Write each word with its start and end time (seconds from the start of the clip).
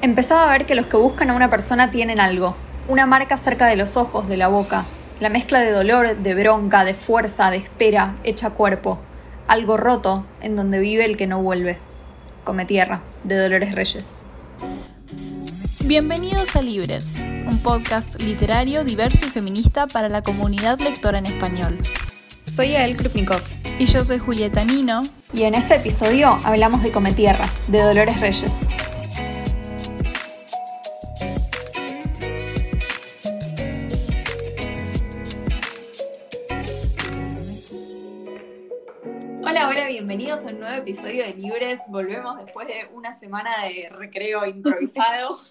Empezaba 0.00 0.44
a 0.44 0.52
ver 0.52 0.64
que 0.64 0.76
los 0.76 0.86
que 0.86 0.96
buscan 0.96 1.28
a 1.30 1.34
una 1.34 1.50
persona 1.50 1.90
tienen 1.90 2.20
algo, 2.20 2.54
una 2.86 3.04
marca 3.04 3.36
cerca 3.36 3.66
de 3.66 3.74
los 3.74 3.96
ojos, 3.96 4.28
de 4.28 4.36
la 4.36 4.46
boca, 4.46 4.84
la 5.18 5.28
mezcla 5.28 5.58
de 5.58 5.72
dolor, 5.72 6.16
de 6.16 6.34
bronca, 6.34 6.84
de 6.84 6.94
fuerza, 6.94 7.50
de 7.50 7.56
espera, 7.56 8.14
hecha 8.22 8.50
cuerpo, 8.50 9.00
algo 9.48 9.76
roto 9.76 10.24
en 10.40 10.54
donde 10.54 10.78
vive 10.78 11.04
el 11.04 11.16
que 11.16 11.26
no 11.26 11.42
vuelve. 11.42 11.78
Come 12.44 12.64
tierra, 12.64 13.02
de 13.24 13.38
Dolores 13.38 13.74
Reyes. 13.74 14.22
Bienvenidos 15.84 16.54
a 16.54 16.62
Libres, 16.62 17.10
un 17.48 17.58
podcast 17.60 18.22
literario 18.22 18.84
diverso 18.84 19.26
y 19.26 19.30
feminista 19.30 19.88
para 19.88 20.08
la 20.08 20.22
comunidad 20.22 20.78
lectora 20.78 21.18
en 21.18 21.26
español. 21.26 21.76
Soy 22.42 22.76
Ael 22.76 22.96
Krupnikov. 22.96 23.42
Y 23.80 23.86
yo 23.86 24.04
soy 24.04 24.18
Julieta 24.18 24.64
Nino. 24.64 25.02
Y 25.32 25.42
en 25.42 25.54
este 25.54 25.74
episodio 25.74 26.38
hablamos 26.44 26.84
de 26.84 26.92
Come 26.92 27.12
Tierra, 27.12 27.48
de 27.66 27.82
Dolores 27.82 28.20
Reyes. 28.20 28.52
Bienvenidos 40.08 40.46
a 40.46 40.48
un 40.48 40.60
nuevo 40.60 40.74
episodio 40.74 41.22
de 41.22 41.34
Libres. 41.34 41.80
Volvemos 41.86 42.42
después 42.42 42.66
de 42.66 42.88
una 42.94 43.12
semana 43.12 43.50
de 43.64 43.90
recreo 43.90 44.46
improvisado. 44.46 45.36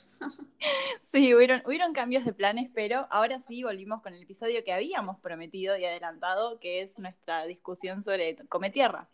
Sí, 0.99 1.35
hubieron, 1.35 1.61
hubieron 1.67 1.93
cambios 1.93 2.25
de 2.25 2.33
planes, 2.33 2.71
pero 2.73 3.05
ahora 3.11 3.39
sí 3.47 3.61
volvimos 3.61 4.01
con 4.01 4.15
el 4.15 4.23
episodio 4.23 4.63
que 4.63 4.73
habíamos 4.73 5.19
prometido 5.19 5.77
y 5.77 5.85
adelantado, 5.85 6.59
que 6.59 6.81
es 6.81 6.97
nuestra 6.97 7.45
discusión 7.45 8.01
sobre 8.01 8.35
Come 8.49 8.71
Tierra. 8.71 9.07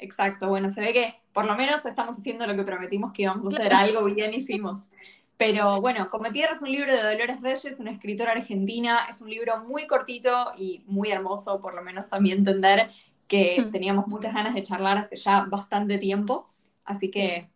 Exacto, 0.00 0.48
bueno, 0.48 0.68
se 0.68 0.80
ve 0.80 0.92
que 0.92 1.14
por 1.32 1.46
lo 1.46 1.54
menos 1.54 1.86
estamos 1.86 2.18
haciendo 2.18 2.44
lo 2.48 2.56
que 2.56 2.64
prometimos 2.64 3.12
que 3.12 3.22
íbamos 3.22 3.54
a 3.54 3.56
hacer, 3.56 3.72
algo 3.72 4.02
bien 4.02 4.34
hicimos. 4.34 4.90
Pero 5.36 5.80
bueno, 5.80 6.10
Come 6.10 6.32
Tierra 6.32 6.54
es 6.54 6.62
un 6.62 6.72
libro 6.72 6.92
de 6.92 7.02
Dolores 7.02 7.40
Reyes, 7.40 7.78
una 7.78 7.92
escritora 7.92 8.32
argentina, 8.32 9.06
es 9.08 9.20
un 9.20 9.30
libro 9.30 9.62
muy 9.62 9.86
cortito 9.86 10.52
y 10.56 10.82
muy 10.86 11.12
hermoso, 11.12 11.60
por 11.60 11.74
lo 11.74 11.82
menos 11.82 12.12
a 12.12 12.18
mi 12.18 12.32
entender, 12.32 12.90
que 13.26 13.68
teníamos 13.72 14.06
muchas 14.06 14.34
ganas 14.34 14.54
de 14.54 14.62
charlar 14.62 14.98
hace 14.98 15.16
ya 15.16 15.44
bastante 15.44 15.98
tiempo. 15.98 16.46
Así 16.84 17.10
que, 17.10 17.48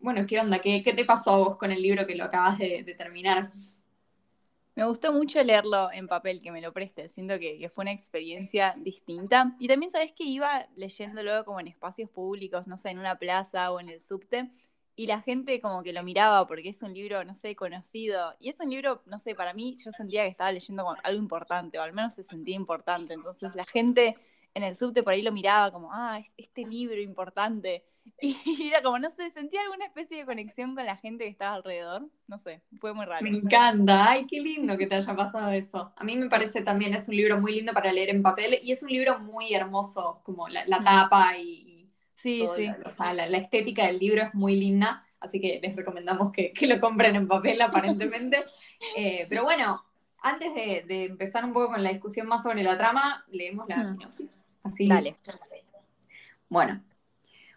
bueno, 0.00 0.26
¿qué 0.26 0.40
onda? 0.40 0.60
¿Qué, 0.60 0.82
qué 0.82 0.92
te 0.92 1.04
pasó 1.04 1.30
a 1.30 1.38
vos 1.38 1.56
con 1.56 1.70
el 1.70 1.82
libro 1.82 2.06
que 2.06 2.14
lo 2.14 2.24
acabas 2.24 2.58
de, 2.58 2.94
terminar? 2.96 3.50
Me 4.74 4.84
gustó 4.86 5.12
mucho 5.12 5.42
leerlo 5.42 5.92
en 5.92 6.06
papel, 6.06 6.40
que 6.40 6.50
me 6.50 6.62
lo 6.62 6.72
preste. 6.72 7.08
Siento 7.08 7.38
que, 7.38 7.70
fue 7.74 7.82
una 7.82 7.92
experiencia 7.92 8.74
distinta. 8.78 9.54
Y 9.58 9.68
también 9.68 9.90
sabes 9.90 10.12
que 10.12 10.24
iba 10.24 10.66
leyéndolo 10.76 11.44
como 11.44 11.60
en 11.60 11.68
espacios 11.68 12.08
públicos, 12.08 12.66
no 12.66 12.78
sé, 12.78 12.90
en 12.90 12.98
una 12.98 13.16
plaza 13.16 13.72
o 13.72 13.80
en 13.80 13.90
el 13.90 14.00
subte. 14.00 14.50
Y 14.96 15.06
la 15.06 15.20
gente 15.20 15.60
como 15.60 15.82
que 15.82 15.92
lo 15.92 16.02
miraba 16.02 16.46
porque 16.46 16.70
es 16.70 16.82
un 16.82 16.94
libro, 16.94 17.24
no 17.24 17.34
sé, 17.34 17.54
conocido. 17.54 18.34
Y 18.40 18.48
es 18.48 18.60
un 18.60 18.70
libro, 18.70 19.02
no 19.06 19.18
sé, 19.18 19.34
para 19.34 19.52
mí 19.52 19.76
yo 19.84 19.92
sentía 19.92 20.24
que 20.24 20.30
estaba 20.30 20.52
leyendo 20.52 20.86
algo 21.02 21.18
importante, 21.18 21.78
o 21.78 21.82
al 21.82 21.92
menos 21.92 22.14
se 22.14 22.24
sentía 22.24 22.56
importante. 22.56 23.14
Entonces 23.14 23.54
la 23.54 23.66
gente 23.66 24.16
en 24.54 24.62
el 24.62 24.76
subte 24.76 25.02
por 25.02 25.12
ahí 25.12 25.22
lo 25.22 25.32
miraba 25.32 25.72
como, 25.72 25.90
ah, 25.92 26.18
es 26.18 26.32
este 26.36 26.64
libro 26.64 27.00
importante. 27.00 27.84
Y 28.22 28.68
era 28.68 28.82
como, 28.82 28.98
no 28.98 29.10
sé, 29.10 29.30
sentía 29.30 29.62
alguna 29.62 29.86
especie 29.86 30.18
de 30.18 30.26
conexión 30.26 30.74
con 30.74 30.84
la 30.84 30.96
gente 30.96 31.24
que 31.24 31.30
estaba 31.30 31.54
alrededor. 31.54 32.08
No 32.26 32.38
sé, 32.38 32.62
fue 32.80 32.92
muy 32.92 33.06
raro. 33.06 33.22
Me 33.22 33.30
encanta, 33.30 34.10
ay, 34.10 34.26
qué 34.26 34.40
lindo 34.40 34.76
que 34.76 34.86
te 34.86 34.96
haya 34.96 35.14
pasado 35.14 35.50
eso. 35.52 35.92
A 35.96 36.04
mí 36.04 36.16
me 36.16 36.28
parece 36.28 36.62
también, 36.62 36.94
es 36.94 37.08
un 37.08 37.16
libro 37.16 37.38
muy 37.40 37.52
lindo 37.52 37.72
para 37.72 37.92
leer 37.92 38.10
en 38.10 38.22
papel 38.22 38.58
y 38.62 38.72
es 38.72 38.82
un 38.82 38.90
libro 38.90 39.20
muy 39.20 39.54
hermoso, 39.54 40.20
como 40.24 40.48
la, 40.48 40.64
mm. 40.64 40.84
tapa 40.84 41.36
y, 41.38 41.88
sí, 42.14 42.46
sí. 42.56 42.70
o 42.84 42.90
sea, 42.90 43.12
la, 43.14 43.38
estética 43.38 43.86
del 43.86 43.98
libro 43.98 44.22
es 44.22 44.34
muy 44.34 44.56
linda, 44.56 45.06
así 45.20 45.40
que 45.40 45.60
les 45.62 45.76
recomendamos 45.76 46.32
que, 46.32 46.52
lo 46.66 46.80
compren 46.80 47.16
en 47.16 47.28
papel 47.28 47.60
aparentemente. 47.62 48.44
Eh, 48.96 49.26
pero 49.28 49.44
bueno, 49.44 49.84
antes 50.22 50.54
de, 50.54 51.04
empezar 51.04 51.44
un 51.44 51.52
poco 51.52 51.68
con 51.72 51.82
la 51.82 51.90
discusión 51.90 52.26
más 52.26 52.42
sobre 52.42 52.62
la 52.62 52.76
trama, 52.76 53.24
leemos 53.28 53.68
la 53.68 53.86
sinopsis. 53.86 54.56
Así. 54.62 54.88
Dale. 54.88 55.16
Bueno. 56.48 56.82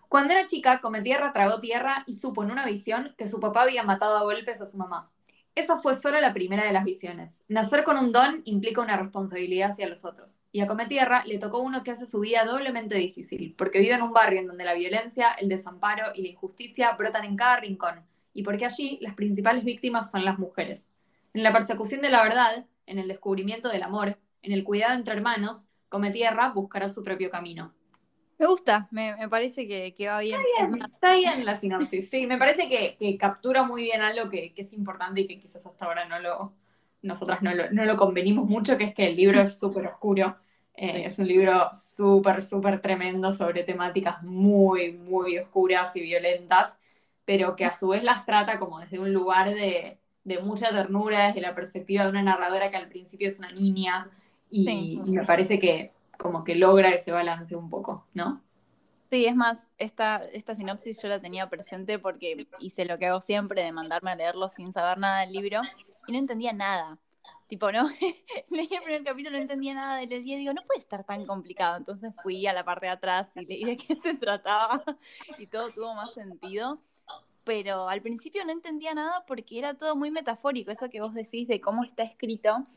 Cuando 0.07 0.33
era 0.33 0.45
chica, 0.45 0.79
come 0.79 1.01
tierra, 1.01 1.33
tragó 1.33 1.57
tierra 1.57 2.03
y 2.05 2.13
supo 2.13 2.43
en 2.43 2.51
una 2.51 2.67
visión 2.67 3.15
que 3.17 3.27
su 3.27 3.39
papá 3.39 3.63
había 3.63 3.81
matado 3.81 4.15
a 4.15 4.21
golpes 4.21 4.61
a 4.61 4.67
su 4.67 4.77
mamá. 4.77 5.09
Esa 5.55 5.79
fue 5.79 5.93
solo 5.95 6.19
la 6.19 6.33
primera 6.33 6.63
de 6.65 6.71
las 6.71 6.83
visiones. 6.83 7.43
Nacer 7.47 7.83
con 7.83 7.97
un 7.97 8.11
don 8.11 8.41
implica 8.45 8.81
una 8.81 8.97
responsabilidad 8.97 9.69
hacia 9.69 9.87
los 9.87 10.03
otros. 10.03 10.39
Y 10.51 10.61
a 10.61 10.67
Come 10.67 10.87
Tierra 10.87 11.23
le 11.25 11.37
tocó 11.37 11.59
uno 11.59 11.83
que 11.83 11.91
hace 11.91 12.07
su 12.07 12.19
vida 12.19 12.43
doblemente 12.43 12.95
difícil, 12.95 13.53
porque 13.55 13.79
vive 13.79 13.93
en 13.93 14.01
un 14.01 14.13
barrio 14.13 14.39
en 14.39 14.47
donde 14.47 14.65
la 14.65 14.73
violencia, 14.73 15.31
el 15.33 15.49
desamparo 15.49 16.11
y 16.15 16.23
la 16.23 16.29
injusticia 16.29 16.91
brotan 16.93 17.25
en 17.25 17.35
cada 17.35 17.57
rincón, 17.57 18.03
y 18.33 18.41
porque 18.41 18.65
allí 18.65 18.97
las 18.99 19.13
principales 19.13 19.63
víctimas 19.63 20.09
son 20.09 20.25
las 20.25 20.39
mujeres. 20.39 20.93
En 21.33 21.41
la 21.41 21.51
persecución 21.51 22.01
de 22.01 22.09
la 22.09 22.23
verdad, 22.23 22.65
en 22.85 22.99
el 22.99 23.07
descubrimiento 23.07 23.69
del 23.69 23.83
amor, 23.83 24.19
en 24.43 24.51
el 24.51 24.63
cuidado 24.63 24.93
entre 24.93 25.15
hermanos, 25.15 25.69
Come 25.89 26.11
Tierra 26.11 26.49
buscará 26.49 26.89
su 26.89 27.03
propio 27.03 27.29
camino. 27.29 27.73
Me 28.37 28.45
gusta, 28.47 28.87
me, 28.91 29.15
parece 29.29 29.67
que, 29.67 30.07
va 30.07 30.19
bien. 30.19 30.39
Está 30.93 31.13
bien, 31.13 31.45
la 31.45 31.59
sinopsis, 31.59 32.09
sí, 32.09 32.27
me 32.27 32.37
parece 32.37 32.67
que, 32.67 33.17
captura 33.17 33.63
muy 33.63 33.83
bien 33.83 34.01
algo 34.01 34.29
que, 34.29 34.53
es 34.55 34.73
importante 34.73 35.21
y 35.21 35.27
que 35.27 35.39
quizás 35.39 35.65
hasta 35.65 35.85
ahora 35.85 36.05
no 36.05 36.19
lo, 36.19 36.53
nosotras 37.01 37.41
no 37.41 37.85
lo, 37.85 37.97
convenimos 37.97 38.47
mucho, 38.47 38.77
que 38.77 38.85
es 38.85 38.93
que 38.93 39.07
el 39.07 39.15
libro 39.15 39.41
es 39.41 39.57
súper 39.57 39.87
oscuro. 39.87 40.37
Eh, 40.75 41.03
es 41.05 41.19
un 41.19 41.27
libro 41.27 41.69
súper, 41.71 42.41
súper 42.41 42.81
tremendo 42.81 43.31
sobre 43.31 43.63
temáticas 43.63 44.23
muy, 44.23 44.93
muy 44.93 45.37
oscuras 45.37 45.95
y 45.95 46.01
violentas, 46.01 46.77
pero 47.25 47.55
que 47.55 47.65
a 47.65 47.71
su 47.71 47.89
vez 47.89 48.03
las 48.03 48.25
trata 48.25 48.57
como 48.59 48.79
desde 48.79 48.97
un 48.99 49.13
lugar 49.13 49.53
de, 49.53 49.99
de 50.23 50.39
mucha 50.39 50.69
ternura 50.69 51.27
desde 51.27 51.41
la 51.41 51.55
perspectiva 51.55 52.03
de 52.03 52.09
una 52.09 52.23
narradora 52.23 52.71
que 52.71 52.77
al 52.77 52.87
principio 52.87 53.27
es 53.27 53.39
una 53.39 53.51
niña 53.51 54.09
y, 54.49 55.01
me 55.07 55.25
parece 55.25 55.59
que 55.59 55.91
como 56.17 56.43
que 56.43 56.55
logra 56.55 56.89
ese 56.89 57.11
balance 57.11 57.55
un 57.55 57.69
poco, 57.69 58.05
¿no? 58.13 58.41
Sí, 59.09 59.25
es 59.25 59.35
más, 59.35 59.67
esta, 59.77 60.25
esta 60.31 60.55
sinopsis 60.55 61.01
yo 61.01 61.07
la 61.07 61.19
tenía 61.19 61.49
presente 61.49 61.99
porque 61.99 62.47
hice 62.59 62.85
lo 62.85 62.97
que 62.97 63.07
hago 63.07 63.21
siempre 63.21 63.63
de 63.63 63.71
mandarme 63.71 64.11
a 64.11 64.15
leerlo 64.15 64.49
sin 64.49 64.73
saber 64.73 64.97
nada 64.97 65.21
del 65.21 65.33
libro 65.33 65.61
y 66.07 66.11
no 66.11 66.17
entendía 66.17 66.53
nada. 66.53 66.97
Tipo, 67.47 67.71
¿no? 67.71 67.87
leí 68.49 68.69
el 68.71 68.83
primer 68.83 69.03
capítulo, 69.03 69.37
no 69.37 69.41
entendía 69.43 69.75
nada 69.75 70.01
y 70.01 70.07
leí 70.07 70.33
y 70.33 70.37
digo, 70.37 70.53
no 70.53 70.63
puede 70.63 70.79
estar 70.79 71.03
tan 71.03 71.25
complicado. 71.25 71.77
Entonces 71.77 72.13
fui 72.23 72.47
a 72.47 72.53
la 72.53 72.63
parte 72.63 72.87
de 72.87 72.91
atrás 72.93 73.29
y 73.35 73.45
leí 73.45 73.63
de 73.63 73.77
qué 73.77 73.95
se 73.95 74.15
trataba 74.15 74.83
y 75.37 75.47
todo 75.47 75.69
tuvo 75.69 75.93
más 75.93 76.13
sentido 76.13 76.79
pero 77.43 77.89
al 77.89 78.01
principio 78.01 78.45
no 78.45 78.51
entendía 78.51 78.93
nada 78.93 79.25
porque 79.27 79.59
era 79.59 79.73
todo 79.75 79.95
muy 79.95 80.11
metafórico, 80.11 80.71
eso 80.71 80.89
que 80.89 81.01
vos 81.01 81.13
decís 81.13 81.47
de 81.47 81.61
cómo 81.61 81.83
está 81.83 82.03
escrito. 82.03 82.67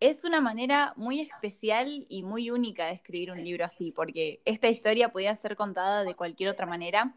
Es 0.00 0.24
una 0.24 0.40
manera 0.40 0.94
muy 0.96 1.20
especial 1.20 2.06
y 2.08 2.22
muy 2.22 2.50
única 2.50 2.86
de 2.86 2.92
escribir 2.92 3.30
un 3.30 3.44
libro 3.44 3.64
así, 3.64 3.92
porque 3.92 4.40
esta 4.44 4.68
historia 4.68 5.12
podía 5.12 5.34
ser 5.36 5.56
contada 5.56 6.04
de 6.04 6.14
cualquier 6.14 6.48
otra 6.50 6.66
manera 6.66 7.14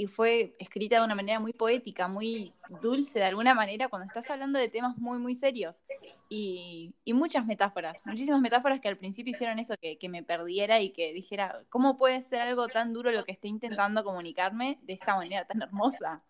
y 0.00 0.06
fue 0.06 0.56
escrita 0.58 0.96
de 0.96 1.04
una 1.04 1.14
manera 1.14 1.40
muy 1.40 1.52
poética, 1.52 2.08
muy 2.08 2.54
dulce 2.80 3.18
de 3.18 3.26
alguna 3.26 3.52
manera, 3.52 3.88
cuando 3.88 4.08
estás 4.08 4.30
hablando 4.30 4.58
de 4.58 4.68
temas 4.68 4.96
muy, 4.96 5.18
muy 5.18 5.34
serios. 5.34 5.82
Y, 6.30 6.94
muchas 7.12 7.44
metáforas, 7.44 8.00
muchísimas 8.06 8.40
metáforas 8.40 8.80
que 8.80 8.88
al 8.88 8.96
principio 8.96 9.32
hicieron 9.32 9.58
eso, 9.58 9.74
que, 9.78 9.98
que, 9.98 10.08
me 10.08 10.22
perdiera 10.22 10.80
y 10.80 10.90
que 10.90 11.12
dijera, 11.12 11.64
¿cómo 11.68 11.98
puede 11.98 12.22
ser 12.22 12.40
algo 12.40 12.66
tan 12.66 12.94
duro 12.94 13.12
lo 13.12 13.24
que 13.24 13.32
esté 13.32 13.48
intentando 13.48 14.02
comunicarme 14.02 14.78
de 14.84 14.94
esta 14.94 15.16
manera 15.16 15.44
tan 15.44 15.60
hermosa? 15.60 16.22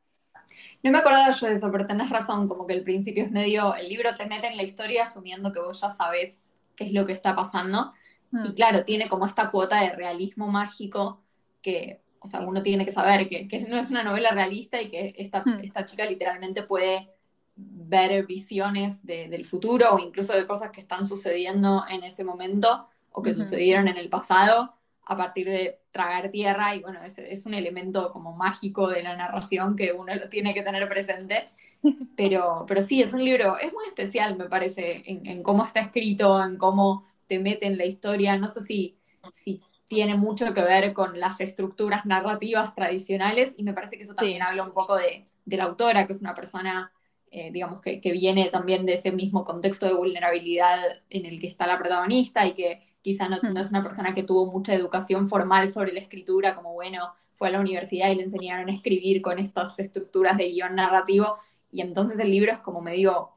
No 0.83 0.91
me 0.91 0.99
acordaba 0.99 1.31
yo 1.31 1.47
de 1.47 1.55
eso, 1.55 1.71
pero 1.71 1.87
tenés 1.87 2.11
razón, 2.11 2.49
como 2.49 2.67
que 2.67 2.75
el 2.75 2.83
principio 2.83 3.25
es 3.25 3.31
medio, 3.31 3.75
el 3.75 3.89
libro 3.89 4.15
te 4.15 4.27
mete 4.27 4.49
en 4.49 4.57
la 4.57 4.63
historia 4.63 5.05
asumiendo 5.05 5.53
que 5.53 5.61
vos 5.61 5.81
ya 5.81 5.91
sabés 5.91 6.53
qué 6.77 6.85
es 6.85 6.93
lo 6.93 7.07
que 7.07 7.13
está 7.13 7.37
pasando. 7.37 7.93
Y 8.33 8.51
mm. 8.51 8.55
claro, 8.55 8.85
tiene 8.85 9.09
como 9.09 9.27
esta 9.27 9.51
cuota 9.51 9.81
de 9.83 9.93
realismo 9.93 10.49
mágico 10.49 11.21
que, 11.63 12.01
o 12.21 12.27
sea, 12.27 12.41
uno 12.41 12.63
tiene 12.63 12.85
que 12.85 12.93
saber 12.93 13.29
que, 13.29 13.47
no 13.69 13.79
es 13.79 13.91
una 13.91 14.03
novela 14.03 14.31
realista 14.31 14.81
y 14.81 14.91
que 14.91 15.15
esta, 15.17 15.43
mm. 15.45 15.61
esta 15.63 15.85
chica 15.85 16.07
literalmente 16.07 16.63
puede 16.63 17.11
ver 17.57 18.25
visiones 18.27 19.05
del 19.05 19.45
futuro 19.45 19.95
o 19.95 19.99
incluso 19.99 20.33
de 20.33 20.47
cosas 20.47 20.71
que 20.71 20.81
están 20.81 21.07
sucediendo 21.07 21.85
en 21.89 22.05
ese 22.05 22.25
momento 22.25 22.89
o 23.13 23.23
que 23.23 23.35
sucedieron 23.35 23.89
en 23.89 23.99
el 23.99 24.09
pasado 24.09 24.80
a 25.11 25.17
partir 25.17 25.51
de 25.51 25.81
tragar 25.91 26.31
tierra 26.31 26.77
y 26.77 26.83
bueno, 26.83 27.03
es, 27.03 27.19
es, 27.19 27.45
un 27.45 27.53
elemento 27.53 28.13
como 28.13 28.37
mágico 28.37 28.89
de 28.89 29.03
la 29.03 29.17
narración 29.17 29.75
que 29.75 29.91
uno 29.93 30.15
lo 30.15 30.29
tiene 30.29 30.55
que 30.55 30.63
tener 30.63 30.89
presente. 30.89 31.49
Pero, 32.17 32.67
pero 32.69 32.83
sí, 32.83 33.01
es 33.01 33.15
un 33.15 33.25
libro, 33.25 33.57
es 33.57 33.73
muy 33.73 33.87
especial, 33.87 34.37
me 34.37 34.51
parece, 34.51 35.03
en, 35.07 35.43
cómo 35.43 35.65
está 35.65 35.81
escrito, 35.81 36.45
en 36.45 36.59
cómo 36.59 37.07
te 37.27 37.39
mete 37.39 37.67
en 37.67 37.79
la 37.79 37.87
historia. 37.87 38.37
No 38.37 38.49
sé 38.49 38.61
si, 38.61 38.99
si 39.33 39.63
tiene 39.89 40.15
mucho 40.15 40.53
que 40.53 40.61
ver 40.61 40.93
con 40.93 41.19
las 41.19 41.41
estructuras 41.41 42.05
narrativas 42.05 42.75
tradicionales 42.75 43.55
y 43.57 43.65
me 43.65 43.73
parece 43.73 43.97
que 43.97 44.03
eso 44.03 44.15
también 44.15 44.43
habla 44.43 44.63
un 44.63 44.75
poco 44.75 44.95
de, 44.95 45.25
de, 45.47 45.57
la 45.57 45.65
autora, 45.65 46.07
que 46.07 46.13
es 46.13 46.21
una 46.21 46.35
persona, 46.35 46.93
eh, 47.31 47.51
digamos, 47.51 47.81
que, 47.81 47.99
que 47.99 48.13
viene 48.13 48.51
también 48.51 48.85
de 48.85 48.93
ese 48.93 49.11
mismo 49.11 49.43
contexto 49.43 49.87
de 49.87 49.95
vulnerabilidad 49.95 51.03
en 51.09 51.25
el 51.25 51.41
que 51.41 51.47
está 51.47 51.67
la 51.67 51.79
protagonista 51.79 52.47
y 52.47 52.53
que 52.53 52.90
quizá 53.03 53.29
no, 53.29 53.39
no, 53.43 53.61
es 53.61 53.71
una 53.71 53.83
persona 53.83 54.15
que 54.15 54.23
tuvo 54.23 54.47
mucha 54.47 54.75
educación 54.75 55.29
formal 55.29 55.71
sobre 55.71 55.93
la 55.93 56.01
escritura, 56.01 56.55
como 56.55 56.73
bueno, 56.73 57.13
fue 57.35 57.49
a 57.49 57.53
la 57.53 57.61
universidad 57.61 58.11
y 58.11 58.17
le 58.17 58.25
enseñaron 58.25 58.69
a 58.69 58.73
escribir 58.73 59.23
con 59.23 59.39
estas 59.39 59.79
estructuras 59.79 60.37
de 60.37 60.51
guion 60.51 60.75
narrativo 60.75 61.39
y 61.73 61.81
entonces 61.81 62.19
el 62.19 62.31
libro 62.31 62.53
es 62.53 62.59
como 62.59 62.81
medio, 62.81 63.31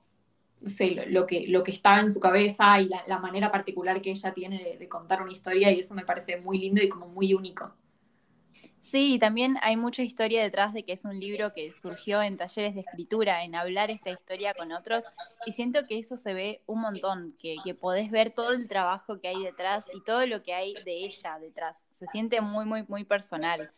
no 0.62 0.70
sé, 0.70 1.06
lo, 1.08 1.26
que, 1.28 1.48
lo 1.48 1.64
que 1.64 1.72
estaba 1.72 2.00
en 2.00 2.12
su 2.12 2.20
cabeza 2.20 2.82
y 2.82 2.90
la, 3.08 3.20
manera 3.20 3.52
particular 3.52 4.02
que 4.02 4.12
ella 4.12 4.34
tiene 4.34 4.78
de, 4.78 4.90
contar 4.90 5.22
una 5.22 5.32
historia 5.32 5.72
y 5.72 5.80
eso 5.80 5.94
me 5.94 6.06
parece 6.06 6.38
muy 6.38 6.58
lindo 6.58 6.82
y 6.82 6.90
como 6.90 7.08
muy 7.08 7.34
único. 7.34 7.74
Sí, 8.84 9.18
también 9.18 9.58
hay 9.62 9.78
mucha 9.78 10.04
historia 10.04 10.44
detrás 10.44 10.74
de 10.74 10.84
que 10.84 10.92
es 10.92 11.06
un 11.06 11.18
libro 11.18 11.54
que 11.54 11.72
surgió 11.72 12.22
en 12.22 12.36
talleres 12.36 12.76
de 12.76 12.82
escritura, 12.82 13.46
en 13.46 13.56
hablar 13.56 13.90
esta 13.90 14.10
historia 14.10 14.54
con 14.54 14.74
otros, 14.74 15.06
y 15.46 15.54
siento 15.54 15.88
que 15.88 15.98
eso 15.98 16.18
se 16.18 16.34
ve 16.34 16.62
un 16.66 16.82
montón, 16.82 17.34
que, 17.40 17.56
que 17.64 17.76
podés 17.76 18.12
ver 18.12 18.32
todo 18.32 18.52
el 18.52 18.68
trabajo 18.68 19.22
que 19.22 19.30
hay 19.30 19.42
detrás 19.42 19.86
y 19.94 20.04
todo 20.04 20.28
lo 20.28 20.44
que 20.44 20.54
hay 20.54 20.74
de 20.84 20.98
ella 20.98 21.40
detrás. 21.40 21.86
Se 21.94 22.08
siente 22.08 22.42
muy, 22.42 22.66
muy, 22.66 22.84
muy 22.90 23.06
personal. 23.06 23.72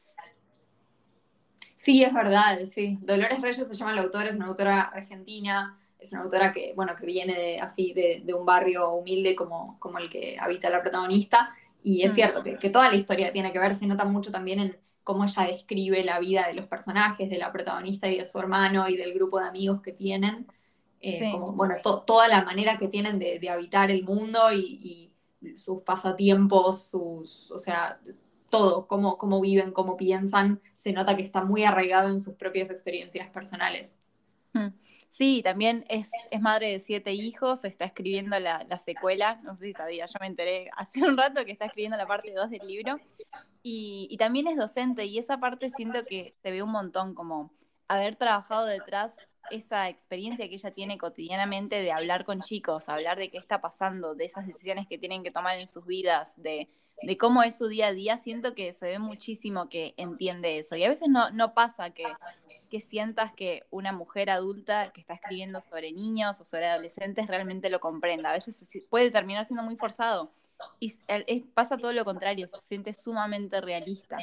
Sí, 1.76 2.04
es 2.04 2.12
verdad, 2.12 2.66
sí. 2.66 2.98
Dolores 3.02 3.40
Reyes 3.42 3.68
se 3.68 3.74
llama 3.76 3.94
la 3.94 4.02
autora, 4.02 4.30
es 4.30 4.36
una 4.36 4.48
autora 4.48 4.82
argentina, 4.82 5.80
es 6.00 6.14
una 6.14 6.24
autora 6.24 6.52
que, 6.52 6.74
bueno, 6.76 6.96
que 6.96 7.06
viene 7.06 7.36
de, 7.36 7.60
así 7.60 7.94
de, 7.94 8.24
de 8.26 8.34
un 8.34 8.44
barrio 8.44 8.90
humilde 8.94 9.36
como, 9.36 9.80
como 9.80 10.00
el 10.00 10.10
que 10.10 10.36
habita 10.40 10.72
la 10.72 10.82
protagonista, 10.82 11.54
y 11.84 12.02
es 12.02 12.14
mm. 12.14 12.16
cierto 12.16 12.42
que, 12.42 12.58
que 12.58 12.72
toda 12.72 12.90
la 12.90 12.96
historia 12.96 13.32
tiene 13.32 13.54
que 13.54 13.60
ver, 13.60 13.76
se 13.76 13.86
nota 13.86 14.06
mucho 14.06 14.32
también 14.32 14.60
en 14.60 14.85
cómo 15.06 15.24
ella 15.24 15.44
describe 15.44 16.04
la 16.04 16.20
vida 16.20 16.48
de 16.48 16.56
los 16.56 16.66
personajes, 16.66 17.30
de 17.30 17.38
la 17.38 17.52
protagonista 17.54 18.10
y 18.10 18.18
de 18.18 18.26
su 18.26 18.38
hermano 18.40 18.90
y 18.90 18.98
del 18.98 19.14
grupo 19.14 19.40
de 19.40 19.48
amigos 19.48 19.82
que 19.82 19.94
tienen. 19.94 20.48
Eh, 21.00 21.30
como, 21.32 21.52
bueno, 21.54 21.76
toda 21.84 22.28
la 22.28 22.44
manera 22.44 22.78
que 22.80 22.88
tienen 22.88 23.20
de, 23.20 23.50
habitar 23.50 23.92
el 23.92 24.04
mundo 24.04 24.52
y, 24.52 25.12
sus 25.56 25.84
pasatiempos, 25.84 26.86
sus, 26.88 27.52
o 27.52 27.60
sea, 27.60 28.00
todo, 28.50 28.88
cómo, 28.88 29.20
cómo 29.20 29.40
viven, 29.40 29.72
cómo 29.72 29.96
piensan, 29.96 30.60
se 30.74 30.92
nota 30.92 31.16
que 31.16 31.22
está 31.22 31.44
muy 31.44 31.64
arraigado 31.64 32.10
en 32.10 32.20
sus 32.20 32.34
propias 32.34 32.72
experiencias 32.72 33.28
personales. 33.28 34.02
Mm. 34.54 34.70
Sí, 35.16 35.42
también 35.42 35.86
es, 35.88 36.12
es, 36.30 36.42
madre 36.42 36.74
de 36.74 36.82
siete 36.82 37.14
hijos, 37.14 37.64
está 37.64 37.86
escribiendo 37.86 38.38
la, 38.38 38.68
secuela, 38.80 39.40
no 39.44 39.56
sé 39.56 39.68
si 39.68 39.74
sabía, 39.74 40.06
yo 40.08 40.20
me 40.20 40.28
enteré 40.28 40.70
hace 40.76 41.04
un 41.04 41.16
rato 41.16 41.46
que 41.46 41.54
está 41.54 41.68
escribiendo 41.68 41.96
la 41.96 42.06
parte 42.06 42.34
2 42.34 42.50
del 42.50 42.68
libro, 42.68 43.00
y, 43.64 44.10
y, 44.12 44.18
también 44.18 44.48
es 44.48 44.58
docente, 44.58 45.06
y 45.06 45.18
esa 45.18 45.38
parte 45.38 45.70
siento 45.70 46.04
que 46.04 46.36
se 46.44 46.52
ve 46.52 46.62
un 46.62 46.72
montón, 46.72 47.16
como 47.16 47.54
haber 47.88 48.18
trabajado 48.18 48.66
detrás 48.66 49.14
esa 49.52 49.88
experiencia 49.88 50.50
que 50.50 50.56
ella 50.56 50.72
tiene 50.72 50.98
cotidianamente 50.98 51.82
de 51.82 51.94
hablar 51.94 52.26
con 52.26 52.42
chicos, 52.42 52.90
hablar 52.90 53.18
de 53.18 53.32
qué 53.32 53.38
está 53.38 53.62
pasando, 53.62 54.16
de 54.16 54.26
esas 54.26 54.46
decisiones 54.46 54.86
que 54.86 54.98
tienen 54.98 55.24
que 55.24 55.32
tomar 55.32 55.58
en 55.58 55.68
sus 55.68 55.86
vidas, 55.86 56.34
de, 56.36 56.68
de 57.02 57.18
cómo 57.18 57.42
es 57.42 57.58
su 57.58 57.70
día 57.70 57.88
a 57.88 57.94
día, 57.94 58.18
siento 58.18 58.54
que 58.54 58.74
se 58.74 58.88
ve 58.88 59.00
muchísimo 59.00 59.70
que 59.70 59.94
entiende 59.96 60.60
eso. 60.60 60.76
Y 60.76 60.84
a 60.84 60.90
veces 60.90 61.08
no, 61.08 61.30
no 61.30 61.54
pasa 61.54 61.92
que 61.92 62.04
que 62.76 62.82
sientas 62.82 63.32
que 63.32 63.64
una 63.70 63.94
mujer 63.94 64.30
adulta 64.30 64.92
que 64.92 65.00
está 65.00 65.14
escribiendo 65.14 65.62
sobre 65.62 65.94
niños 65.94 66.42
o 66.42 66.44
sobre 66.44 66.68
adolescentes 66.68 67.28
realmente 67.28 67.70
lo 67.70 67.80
comprenda. 67.80 68.32
A 68.32 68.34
veces 68.34 68.68
puede 68.90 69.12
terminar 69.12 69.46
siendo 69.46 69.64
muy 69.64 69.78
forzado 69.78 70.34
y 70.82 70.92
pasa 71.54 71.78
todo 71.78 71.94
lo 71.94 72.04
contrario, 72.04 72.48
se 72.48 72.60
siente 72.60 72.94
sumamente 72.94 73.62
realista. 73.62 74.18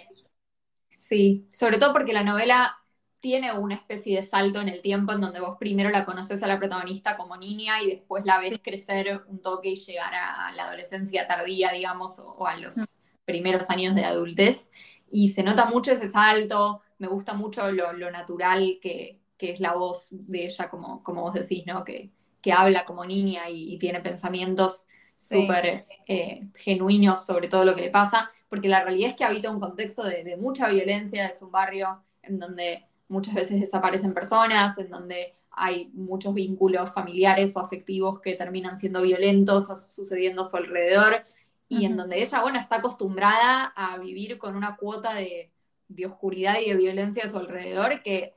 Sí, 0.98 1.46
sobre 1.50 1.78
todo 1.78 1.94
porque 1.94 2.12
la 2.12 2.24
novela 2.24 2.78
tiene 3.20 3.52
una 3.54 3.74
especie 3.74 4.16
de 4.16 4.22
salto 4.22 4.60
en 4.60 4.68
el 4.68 4.82
tiempo 4.82 5.14
en 5.14 5.22
donde 5.22 5.40
vos 5.40 5.56
primero 5.58 5.88
la 5.88 6.04
conoces 6.04 6.42
a 6.42 6.46
la 6.46 6.58
protagonista 6.58 7.16
como 7.16 7.38
niña 7.38 7.80
y 7.80 7.86
después 7.86 8.26
la 8.26 8.38
ves 8.38 8.60
crecer 8.62 9.22
un 9.28 9.40
toque 9.40 9.70
y 9.70 9.76
llegar 9.76 10.12
a 10.12 10.52
la 10.52 10.64
adolescencia 10.64 11.26
tardía, 11.26 11.70
digamos, 11.70 12.18
o, 12.18 12.46
a 12.46 12.58
los 12.58 12.98
primeros 13.24 13.70
años 13.70 13.94
de 13.94 14.04
adultez. 14.04 14.70
Y 15.10 15.30
se 15.30 15.42
nota 15.42 15.64
mucho 15.64 15.92
ese 15.92 16.08
salto, 16.08 16.82
me 17.02 17.08
gusta 17.08 17.34
mucho 17.34 17.72
lo, 17.72 18.10
natural 18.12 18.78
que, 18.80 19.18
es 19.38 19.58
la 19.58 19.74
voz 19.74 20.10
de 20.12 20.44
ella, 20.44 20.70
como, 20.70 21.02
como 21.02 21.22
vos 21.22 21.34
decís, 21.34 21.64
¿no? 21.66 21.82
Que, 21.82 22.12
que 22.40 22.52
habla 22.52 22.84
como 22.84 23.04
niña 23.04 23.50
y, 23.50 23.76
tiene 23.78 24.00
pensamientos 24.00 24.86
súper 25.16 25.86
eh, 26.06 26.48
genuinos 26.54 27.26
sobre 27.26 27.48
todo 27.48 27.64
lo 27.64 27.74
que 27.74 27.82
le 27.82 27.90
pasa, 27.90 28.30
porque 28.48 28.68
la 28.68 28.84
realidad 28.84 29.10
es 29.10 29.16
que 29.16 29.24
habita 29.24 29.50
un 29.50 29.58
contexto 29.58 30.04
de, 30.04 30.36
mucha 30.36 30.68
violencia, 30.68 31.26
es 31.26 31.42
un 31.42 31.50
barrio 31.50 32.04
en 32.22 32.38
donde 32.38 32.86
muchas 33.08 33.34
veces 33.34 33.60
desaparecen 33.60 34.14
personas, 34.14 34.78
en 34.78 34.88
donde 34.88 35.32
hay 35.50 35.90
muchos 35.94 36.32
vínculos 36.34 36.92
familiares 36.92 37.56
o 37.56 37.58
afectivos 37.58 38.20
que 38.20 38.34
terminan 38.34 38.76
siendo 38.76 39.02
violentos 39.02 39.66
sucediendo 39.90 40.42
a 40.42 40.48
su 40.48 40.56
alrededor, 40.56 41.24
y 41.68 41.84
en 41.84 41.96
donde 41.96 42.22
ella, 42.22 42.42
bueno, 42.42 42.60
está 42.60 42.76
acostumbrada 42.76 43.72
a 43.74 43.98
vivir 43.98 44.38
con 44.38 44.54
una 44.54 44.76
cuota 44.76 45.14
de, 45.14 45.51
de 45.96 46.06
oscuridad 46.06 46.56
y 46.60 46.70
de 46.70 46.76
violencia 46.76 47.24
a 47.24 47.28
su 47.28 47.38
alrededor 47.38 48.02
que 48.02 48.34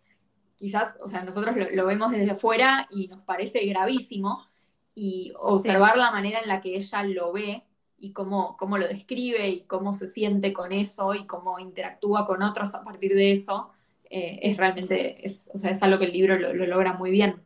quizás, 0.55 0.97
o 1.01 1.09
sea, 1.09 1.23
nosotros 1.23 1.55
lo, 1.73 1.85
vemos 1.85 2.11
desde 2.11 2.31
afuera 2.31 2.87
y 2.91 3.07
nos 3.07 3.21
parece 3.21 3.65
gravísimo 3.65 4.45
y 4.93 5.33
observar 5.39 5.97
la 5.97 6.11
manera 6.11 6.39
en 6.39 6.47
la 6.47 6.61
que 6.61 6.75
ella 6.75 7.03
lo 7.03 7.33
ve 7.33 7.63
y 7.97 8.11
cómo, 8.11 8.55
cómo 8.57 8.77
lo 8.77 8.87
describe 8.87 9.49
y 9.49 9.61
cómo 9.61 9.93
se 9.93 10.07
siente 10.07 10.53
con 10.53 10.71
eso 10.71 11.13
y 11.13 11.25
cómo 11.25 11.59
interactúa 11.59 12.25
con 12.25 12.41
otros 12.41 12.73
a 12.75 12.83
partir 12.83 13.13
de 13.13 13.31
eso, 13.31 13.71
eh, 14.09 14.39
es 14.41 14.57
realmente, 14.57 15.25
es, 15.25 15.51
o 15.53 15.57
sea, 15.57 15.71
es 15.71 15.81
algo 15.83 15.99
que 15.99 16.05
el 16.05 16.13
libro 16.13 16.37
lo, 16.37 16.53
logra 16.53 16.93
muy 16.93 17.11
bien. 17.11 17.41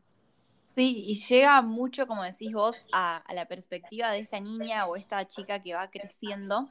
Sí, 0.76 1.04
y 1.08 1.16
llega 1.16 1.62
mucho, 1.62 2.08
como 2.08 2.24
decís 2.24 2.54
vos, 2.54 2.78
a, 2.94 3.18
a, 3.18 3.34
la 3.34 3.48
perspectiva 3.48 4.12
de 4.12 4.20
esta 4.20 4.40
niña 4.40 4.86
o 4.86 4.96
esta 4.96 5.28
chica 5.28 5.62
que 5.62 5.74
va 5.74 5.90
creciendo 5.90 6.70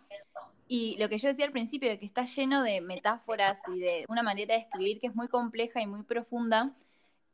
y 0.69 0.97
lo 0.99 1.09
que 1.09 1.19
yo 1.19 1.29
decía 1.29 1.47
al 1.47 1.53
principio, 1.53 1.89
de 1.89 1.99
que 1.99 2.07
está 2.07 2.25
lleno 2.25 2.63
de 2.63 2.81
metáforas 2.81 3.61
y 3.75 3.81
de 3.81 4.05
una 4.09 4.23
manera 4.23 4.55
de 4.55 4.61
escribir 4.61 5.01
que 5.01 5.09
es 5.09 5.15
muy 5.15 5.29
compleja 5.29 5.81
y 5.81 5.87
muy 5.87 6.03
profunda. 6.03 6.75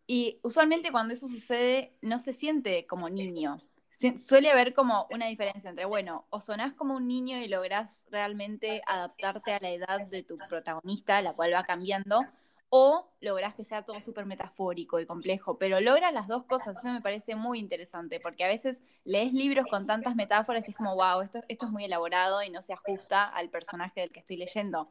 Y 0.06 0.38
usualmente 0.42 0.92
cuando 0.92 1.12
eso 1.14 1.28
sucede 1.28 1.92
no 2.00 2.19
se 2.19 2.32
siente 2.32 2.86
como 2.86 3.08
niño. 3.08 3.58
Suele 4.19 4.50
haber 4.50 4.75
como 4.75 5.06
una 5.10 5.26
diferencia 5.26 5.70
entre, 5.70 5.84
bueno, 5.84 6.26
o 6.31 6.40
sonás 6.40 6.75
como 6.75 6.94
un 6.94 7.08
niño 7.08 7.38
y 7.38 7.48
lográs 7.48 8.06
realmente 8.10 8.82
adaptarte 8.86 9.52
a 9.52 9.60
la 9.60 9.70
edad 9.70 10.06
de 10.06 10.22
tu 10.22 10.36
protagonista, 10.36 11.22
la 11.22 11.32
cual 11.32 11.54
va 11.54 11.64
cambiando, 11.64 12.20
o 12.76 13.09
logras 13.21 13.55
que 13.55 13.62
sea 13.62 13.82
todo 13.82 14.00
súper 14.00 14.26
metafórico 14.26 14.99
y 14.99 15.06
complejo, 15.06 15.59
pero 15.59 15.81
logra 15.81 16.11
las 16.11 16.26
dos 16.26 16.43
cosas, 16.43 16.76
eso 16.76 16.93
me 16.93 17.00
parece 17.00 17.37
muy 17.37 17.61
interesante, 17.61 18.19
porque 18.19 18.43
a 18.43 18.49
veces 18.49 18.82
lees 19.05 19.32
libros 19.32 19.67
con 19.71 19.87
tantas 19.87 20.17
metáforas 20.17 20.67
y 20.67 20.73
es 20.73 20.76
como, 20.76 20.97
wow, 20.97 21.21
esto, 21.21 21.38
esto 21.47 21.67
es 21.67 21.71
muy 21.71 21.85
elaborado 21.85 22.43
y 22.43 22.50
no 22.50 22.62
se 22.62 22.73
ajusta 22.73 23.26
al 23.26 23.49
personaje 23.49 24.00
del 24.00 24.11
que 24.11 24.19
estoy 24.19 24.38
leyendo, 24.38 24.91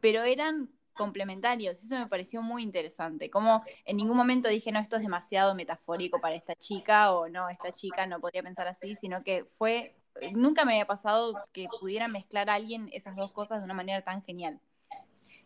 pero 0.00 0.22
eran 0.22 0.70
complementarios, 0.94 1.84
eso 1.84 1.98
me 1.98 2.06
pareció 2.06 2.40
muy 2.40 2.62
interesante, 2.62 3.28
como 3.28 3.62
en 3.84 3.98
ningún 3.98 4.16
momento 4.16 4.48
dije, 4.48 4.72
no, 4.72 4.78
esto 4.78 4.96
es 4.96 5.02
demasiado 5.02 5.54
metafórico 5.54 6.22
para 6.22 6.34
esta 6.34 6.54
chica, 6.54 7.12
o 7.12 7.28
no, 7.28 7.50
esta 7.50 7.72
chica 7.72 8.06
no 8.06 8.20
podría 8.20 8.42
pensar 8.42 8.66
así, 8.68 8.96
sino 8.96 9.22
que 9.22 9.44
fue, 9.58 9.94
nunca 10.32 10.64
me 10.64 10.72
había 10.72 10.86
pasado 10.86 11.34
que 11.52 11.66
pudiera 11.78 12.08
mezclar 12.08 12.48
a 12.48 12.54
alguien 12.54 12.88
esas 12.94 13.16
dos 13.16 13.32
cosas 13.32 13.58
de 13.58 13.66
una 13.66 13.74
manera 13.74 14.00
tan 14.00 14.22
genial. 14.22 14.62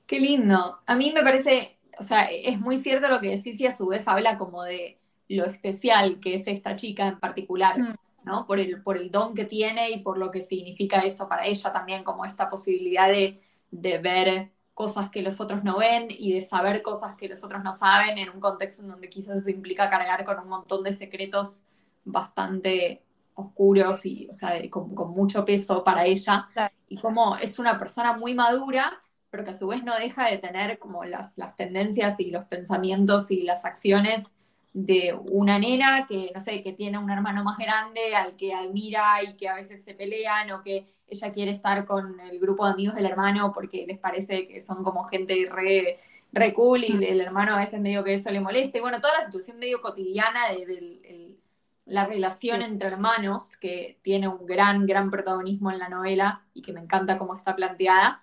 Qué 0.07 0.21
lindo. 0.21 0.81
A 0.87 0.95
mí 0.95 1.13
me 1.13 1.23
parece, 1.23 1.79
o 1.99 2.03
sea, 2.03 2.25
es 2.25 2.61
muy 2.61 2.77
cierto 2.77 3.09
lo 3.09 3.21
que 3.21 3.37
decís 3.37 3.61
y 3.61 3.67
a 3.67 3.75
su 3.75 3.87
vez 3.87 4.07
habla 4.09 4.39
como 4.39 4.63
de 4.63 4.99
lo 5.29 5.45
especial 5.47 6.21
que 6.21 6.35
es 6.35 6.47
esta 6.47 6.77
chica 6.77 7.07
en 7.07 7.19
particular, 7.19 7.79
mm. 7.79 7.95
¿no? 8.25 8.47
Por 8.47 8.61
el, 8.61 8.83
por 8.83 8.97
el 8.97 9.11
don 9.11 9.35
que 9.35 9.45
tiene 9.45 9.91
y 9.91 10.01
por 10.01 10.19
lo 10.19 10.31
que 10.31 10.43
significa 10.43 11.01
eso 11.01 11.29
para 11.29 11.47
ella 11.47 11.73
también, 11.73 12.05
como 12.05 12.25
esta 12.25 12.51
posibilidad 12.51 13.09
de, 13.09 13.41
de 13.71 13.99
ver 13.99 14.53
cosas 14.75 15.11
que 15.11 15.23
los 15.23 15.41
otros 15.41 15.65
no 15.65 15.79
ven 15.79 16.09
y 16.11 16.33
de 16.33 16.41
saber 16.41 16.83
cosas 16.83 17.15
que 17.17 17.29
los 17.29 17.45
otros 17.45 17.63
no 17.63 17.73
saben 17.73 18.19
en 18.19 18.31
un 18.31 18.41
contexto 18.41 18.83
en 18.83 18.89
donde 18.89 19.09
quizás 19.09 19.41
eso 19.41 19.51
implica 19.51 19.91
cargar 19.91 20.25
con 20.25 20.39
un 20.39 20.49
montón 20.49 20.83
de 20.83 20.93
secretos 20.93 21.67
bastante 22.05 23.03
oscuros 23.35 24.05
y, 24.07 24.29
o 24.29 24.33
sea, 24.33 24.59
con, 24.71 24.95
con, 24.95 25.11
mucho 25.11 25.45
peso 25.45 25.85
para 25.85 26.05
ella. 26.05 26.49
Y 26.89 26.99
como 26.99 27.37
es 27.37 27.59
una 27.59 27.79
persona 27.79 28.17
muy 28.17 28.35
madura 28.35 29.01
pero 29.33 29.45
que 29.45 29.51
a 29.51 29.55
su 29.55 29.67
vez 29.67 29.83
no 29.83 29.97
deja 29.97 30.27
de 30.27 30.37
tener 30.37 30.79
como 30.79 31.07
las, 31.07 31.39
las 31.39 31.57
tendencias 31.57 32.21
y 32.21 32.31
los 32.31 32.45
pensamientos 32.45 33.31
y 33.31 33.45
las 33.45 33.65
acciones 33.65 34.35
de 34.75 35.19
una 35.31 35.59
nena 35.59 36.07
que, 36.07 36.31
no 36.35 36.41
sé, 36.43 36.63
que 36.63 36.75
tiene 36.75 36.99
un 36.99 37.11
hermano 37.11 37.43
más 37.43 37.57
grande 37.57 38.15
al 38.15 38.37
que 38.37 38.53
admira 38.53 39.23
y 39.23 39.35
que 39.39 39.49
a 39.49 39.55
veces 39.55 39.83
se 39.83 39.95
pelean 39.95 40.51
o 40.51 40.63
que 40.63 40.87
ella 41.07 41.33
quiere 41.33 41.51
estar 41.51 41.87
con 41.87 42.21
el 42.21 42.39
grupo 42.41 42.67
de 42.67 42.73
amigos 42.73 42.95
del 42.95 43.07
hermano 43.07 43.55
porque 43.55 43.87
les 43.87 43.99
parece 43.99 44.47
que 44.47 44.61
son 44.61 44.85
como 44.85 45.05
gente 45.05 45.49
re, 45.51 45.99
re 46.31 46.53
cool 46.53 46.85
y 46.85 47.03
el 47.03 47.23
hermano 47.23 47.55
a 47.55 47.59
veces 47.59 47.81
medio 47.81 48.05
que 48.05 48.13
eso 48.13 48.31
le 48.31 48.41
moleste. 48.41 48.83
Bueno, 48.83 49.01
toda 49.01 49.17
la 49.19 49.25
situación 49.25 49.59
medio 49.59 49.81
cotidiana 49.81 50.49
de, 50.51 51.39
la 51.87 52.05
relación 52.05 52.61
entre 52.61 52.89
hermanos 52.89 53.57
que 53.57 53.99
tiene 54.03 54.29
un 54.29 54.45
gran, 54.45 54.87
gran 54.87 55.11
protagonismo 55.11 55.71
en 55.71 55.79
la 55.79 55.89
novela 55.89 56.45
y 56.53 56.61
que 56.61 56.75
me 56.75 56.81
encanta 56.81 57.17
cómo 57.17 57.35
está 57.35 57.57
planteada 57.57 58.23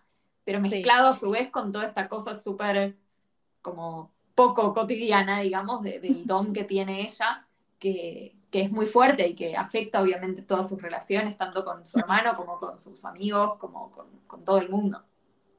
pero 0.49 0.61
mezclado 0.61 1.09
a 1.09 1.13
su 1.13 1.29
vez 1.29 1.51
con 1.51 1.71
toda 1.71 1.85
esta 1.85 2.07
cosa 2.07 2.33
súper 2.33 2.97
como 3.61 4.11
poco 4.33 4.73
cotidiana, 4.73 5.41
digamos, 5.41 5.83
del 5.83 6.25
don 6.25 6.53
que 6.53 6.63
tiene 6.63 7.03
ella, 7.03 7.47
que, 7.77 8.35
es 8.51 8.71
muy 8.71 8.87
fuerte 8.87 9.27
y 9.27 9.35
que 9.35 9.55
afecta 9.55 10.01
obviamente 10.01 10.41
todas 10.41 10.67
sus 10.67 10.81
relaciones, 10.81 11.37
tanto 11.37 11.63
con 11.63 11.85
su 11.85 11.99
hermano 11.99 12.35
como 12.35 12.57
con 12.57 12.79
sus 12.79 13.05
amigos, 13.05 13.59
como 13.59 13.91
con, 14.25 14.43
todo 14.43 14.57
el 14.57 14.69
mundo. 14.69 15.03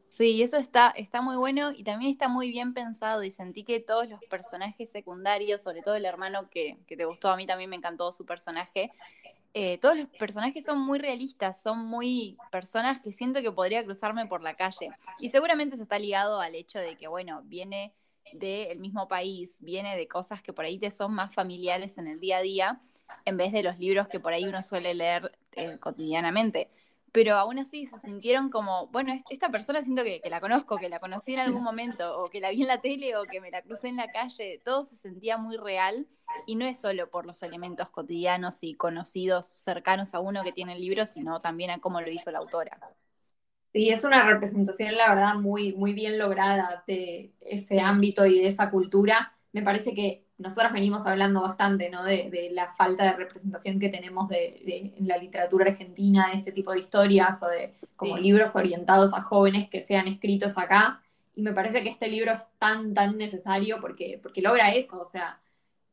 Sí, 0.08 0.42
eso 0.42 0.56
está, 0.56 0.90
está 0.96 1.22
muy 1.22 1.36
bueno 1.36 1.70
y 1.70 1.84
también 1.84 2.10
está 2.10 2.26
muy 2.26 2.50
bien 2.50 2.74
pensado 2.74 3.22
y 3.22 3.30
sentí 3.30 3.62
que 3.62 3.78
todos 3.78 4.08
los 4.08 4.18
personajes 4.24 4.90
secundarios, 4.90 5.62
sobre 5.62 5.82
todo 5.82 5.94
el 5.94 6.04
hermano 6.04 6.50
que, 6.50 6.78
que 6.88 6.96
te 6.96 7.04
gustó, 7.04 7.28
a 7.28 7.36
mí 7.36 7.46
también 7.46 7.70
me 7.70 7.76
encantó 7.76 8.10
su 8.10 8.26
personaje, 8.26 8.90
eh, 9.52 9.78
todos 9.78 9.96
los 9.96 10.08
personajes 10.10 10.64
son 10.64 10.80
muy 10.80 10.98
realistas, 10.98 11.60
son 11.60 11.84
muy 11.86 12.36
personas 12.52 13.00
que 13.00 13.12
siento 13.12 13.42
que 13.42 13.50
podría 13.50 13.84
cruzarme 13.84 14.26
por 14.26 14.42
la 14.42 14.54
calle. 14.54 14.90
Y 15.18 15.30
seguramente 15.30 15.74
eso 15.74 15.84
está 15.84 15.98
ligado 15.98 16.40
al 16.40 16.54
hecho 16.54 16.78
de 16.78 16.96
que, 16.96 17.08
bueno, 17.08 17.42
viene 17.44 17.92
del 18.32 18.78
mismo 18.78 19.08
país, 19.08 19.56
viene 19.60 19.96
de 19.96 20.06
cosas 20.06 20.42
que 20.42 20.52
por 20.52 20.64
ahí 20.64 20.78
te 20.78 20.90
son 20.90 21.12
más 21.12 21.34
familiares 21.34 21.98
en 21.98 22.06
el 22.06 22.20
día 22.20 22.38
a 22.38 22.42
día, 22.42 22.80
en 23.24 23.36
vez 23.36 23.52
de 23.52 23.62
los 23.62 23.78
libros 23.78 24.06
que 24.08 24.20
por 24.20 24.32
ahí 24.32 24.44
uno 24.44 24.62
suele 24.62 24.94
leer 24.94 25.36
eh, 25.56 25.78
cotidianamente 25.78 26.70
pero 27.12 27.36
aún 27.36 27.58
así 27.58 27.86
se 27.86 27.98
sintieron 27.98 28.50
como, 28.50 28.86
bueno, 28.88 29.12
esta 29.30 29.50
persona 29.50 29.82
siento 29.82 30.04
que, 30.04 30.20
la 30.28 30.40
conozco, 30.40 30.76
que 30.76 30.88
la 30.88 31.00
conocí 31.00 31.34
en 31.34 31.40
algún 31.40 31.62
momento, 31.62 32.20
o 32.20 32.30
que 32.30 32.40
la 32.40 32.50
vi 32.50 32.62
en 32.62 32.68
la 32.68 32.80
tele, 32.80 33.16
o 33.16 33.24
que 33.24 33.40
me 33.40 33.50
la 33.50 33.62
crucé 33.62 33.88
en 33.88 33.96
la 33.96 34.10
calle, 34.10 34.60
todo 34.64 34.84
se 34.84 34.96
sentía 34.96 35.36
muy 35.36 35.56
real 35.56 36.06
y 36.46 36.56
no 36.56 36.64
es 36.64 36.80
solo 36.80 37.10
por 37.10 37.26
los 37.26 37.42
elementos 37.42 37.90
cotidianos 37.90 38.62
y 38.62 38.74
conocidos 38.74 39.46
cercanos 39.46 40.14
a 40.14 40.20
uno 40.20 40.42
que 40.44 40.52
tiene 40.52 40.74
el 40.74 40.80
libro, 40.80 41.06
sino 41.06 41.40
también 41.40 41.70
a 41.70 41.78
cómo 41.80 42.00
lo 42.00 42.10
hizo 42.10 42.30
la 42.30 42.38
autora. 42.38 42.78
Sí, 43.72 43.88
es 43.88 44.04
una 44.04 44.24
representación, 44.24 44.96
la 44.96 45.08
verdad, 45.10 45.34
muy, 45.36 45.74
muy 45.74 45.92
bien 45.92 46.18
lograda 46.18 46.82
de 46.88 47.32
ese 47.40 47.80
ámbito 47.80 48.26
y 48.26 48.40
de 48.40 48.48
esa 48.48 48.70
cultura. 48.70 49.38
Me 49.52 49.62
parece 49.62 49.94
que 49.94 50.26
nosotros 50.40 50.72
venimos 50.72 51.06
hablando 51.06 51.42
bastante 51.42 51.90
¿no? 51.90 52.02
de, 52.02 52.48
la 52.52 52.72
falta 52.72 53.04
de 53.04 53.12
representación 53.12 53.78
que 53.78 53.90
tenemos 53.90 54.28
de, 54.28 54.94
en 54.96 55.06
la 55.06 55.18
literatura 55.18 55.66
argentina, 55.70 56.28
de 56.28 56.38
ese 56.38 56.50
tipo 56.50 56.72
de 56.72 56.80
historias 56.80 57.42
o 57.42 57.48
de 57.48 57.74
como 57.94 58.16
libros 58.16 58.56
orientados 58.56 59.12
a 59.12 59.20
jóvenes 59.20 59.68
que 59.68 59.82
sean 59.82 60.08
escritos 60.08 60.56
acá. 60.56 61.02
Y 61.34 61.42
me 61.42 61.52
parece 61.52 61.82
que 61.82 61.90
este 61.90 62.08
libro 62.08 62.32
es 62.32 62.46
tan, 62.58 62.94
tan 62.94 63.18
necesario 63.18 63.80
porque, 63.80 64.18
porque 64.22 64.40
logra 64.40 64.70
eso. 64.70 64.98
O 64.98 65.04
sea, 65.04 65.38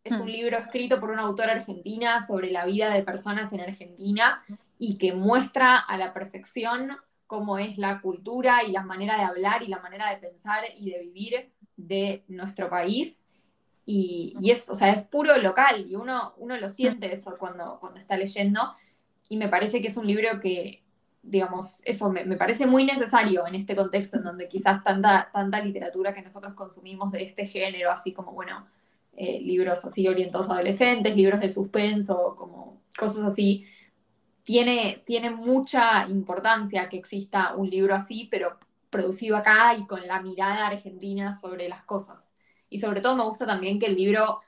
es 0.06 0.14
un 0.14 0.24
hmm. 0.28 0.30
libro 0.30 0.58
escrito 0.58 1.00
por 1.02 1.12
una 1.12 1.24
autora 1.24 1.52
argentina 1.52 2.26
sobre 2.26 2.50
la 2.50 2.66
vida 2.66 2.94
de 2.94 3.04
personas 3.04 3.52
en 3.52 3.60
Argentina 3.60 4.44
y 4.80 4.98
que 4.98 5.14
muestra 5.14 5.78
a 5.78 5.98
la 5.98 6.14
perfección 6.14 6.98
cómo 7.28 7.58
es 7.58 7.78
la 7.78 8.00
cultura 8.00 8.64
y 8.64 8.72
la 8.72 8.84
manera 8.84 9.18
de 9.18 9.24
hablar 9.24 9.62
y 9.62 9.68
la 9.68 9.80
manera 9.80 10.10
de 10.10 10.16
pensar 10.16 10.64
y 10.78 10.92
de 10.92 11.00
vivir 11.00 11.52
de 11.76 12.24
nuestro 12.30 12.70
país 12.70 13.24
y, 13.90 14.52
es, 14.52 14.70
o 14.70 14.76
sea, 14.76 14.92
es 14.92 15.08
puro 15.08 15.38
local 15.38 15.86
y 15.88 15.96
uno, 15.96 16.34
uno 16.38 16.58
lo 16.58 16.68
siente 16.68 17.14
eso 17.14 17.38
cuando, 17.40 17.78
cuando 17.80 17.98
está 17.98 18.18
leyendo 18.18 18.76
y 19.30 19.38
me 19.38 19.48
parece 19.48 19.82
que 19.82 19.88
es 19.88 19.96
un 19.96 20.06
libro 20.06 20.42
que, 20.42 20.84
digamos, 21.24 21.82
eso 21.86 22.10
me, 22.10 22.26
parece 22.36 22.68
muy 22.68 22.84
necesario 22.84 23.48
en 23.48 23.56
este 23.56 23.78
contexto 23.78 24.18
en 24.18 24.26
donde 24.26 24.50
quizás 24.50 24.84
tanta, 24.84 25.30
tanta 25.32 25.62
literatura 25.62 26.14
que 26.14 26.22
nosotros 26.22 26.54
consumimos 26.54 27.14
de 27.14 27.24
este 27.24 27.48
género, 27.48 27.90
así 27.90 28.12
como, 28.12 28.34
bueno, 28.34 28.68
eh, 29.16 29.40
libros 29.40 29.86
así 29.86 30.06
orientados 30.06 30.50
a 30.50 30.56
adolescentes, 30.56 31.16
libros 31.16 31.40
de 31.40 31.48
suspenso, 31.48 32.36
como 32.38 32.82
cosas 32.98 33.24
así, 33.24 33.66
tiene, 34.44 35.02
tiene 35.06 35.30
mucha 35.30 36.06
importancia 36.10 36.90
que 36.90 36.98
exista 36.98 37.56
un 37.56 37.70
libro 37.70 37.96
así, 37.96 38.28
pero 38.30 38.58
producido 38.90 39.38
acá 39.38 39.76
y 39.76 39.88
con 39.88 40.06
la 40.06 40.22
mirada 40.22 40.68
argentina 40.68 41.34
sobre 41.34 41.70
las 41.70 41.84
cosas. 41.84 42.34
Y 42.70 42.80
sobre 42.80 43.02
todo 43.02 43.16
me 43.16 43.24
gusta 43.24 43.46
también 43.46 43.80
que 43.80 43.86
el 43.86 43.96
libro 43.96 44.42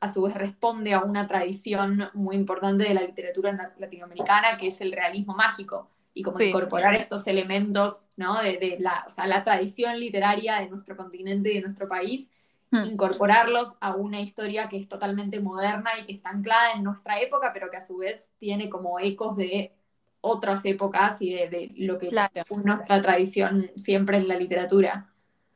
a 0.00 0.12
su 0.12 0.22
vez 0.22 0.34
responde 0.34 0.94
a 0.94 1.00
una 1.00 1.28
tradición 1.28 2.10
muy 2.12 2.34
importante 2.34 2.84
de 2.84 2.94
la 2.94 3.02
literatura 3.02 3.72
latinoamericana, 3.78 4.56
que 4.58 4.68
es 4.68 4.80
el 4.80 4.90
realismo 4.90 5.34
mágico, 5.34 5.88
y 6.12 6.22
como 6.22 6.40
incorporar 6.40 6.94
estos 6.94 7.26
elementos 7.28 8.10
¿no? 8.16 8.42
de, 8.42 8.78
la, 8.80 9.06
la, 9.24 9.44
tradición 9.44 9.98
literaria 9.98 10.60
de 10.60 10.68
nuestro 10.68 10.96
continente 10.96 11.52
y 11.52 11.54
de 11.54 11.60
nuestro 11.62 11.88
país, 11.88 12.30
hmm. 12.72 12.84
incorporarlos 12.84 13.76
a 13.80 13.94
una 13.94 14.20
historia 14.20 14.68
que 14.68 14.76
es 14.76 14.88
totalmente 14.88 15.38
moderna 15.40 15.90
y 16.00 16.04
que 16.04 16.12
está 16.12 16.30
anclada 16.30 16.72
en 16.72 16.82
nuestra 16.82 17.20
época, 17.20 17.52
pero 17.54 17.70
que 17.70 17.76
a 17.76 17.80
su 17.80 17.98
vez 17.98 18.30
tiene 18.38 18.68
como 18.68 18.98
ecos 18.98 19.36
de 19.36 19.72
otras 20.20 20.64
épocas 20.64 21.16
y 21.20 21.34
de, 21.34 21.70
lo 21.76 21.98
que 21.98 22.10
fue 22.44 22.58
nuestra 22.58 23.00
tradición 23.00 23.70
siempre 23.76 24.16
en 24.16 24.26
la 24.26 24.36
literatura. 24.36 25.11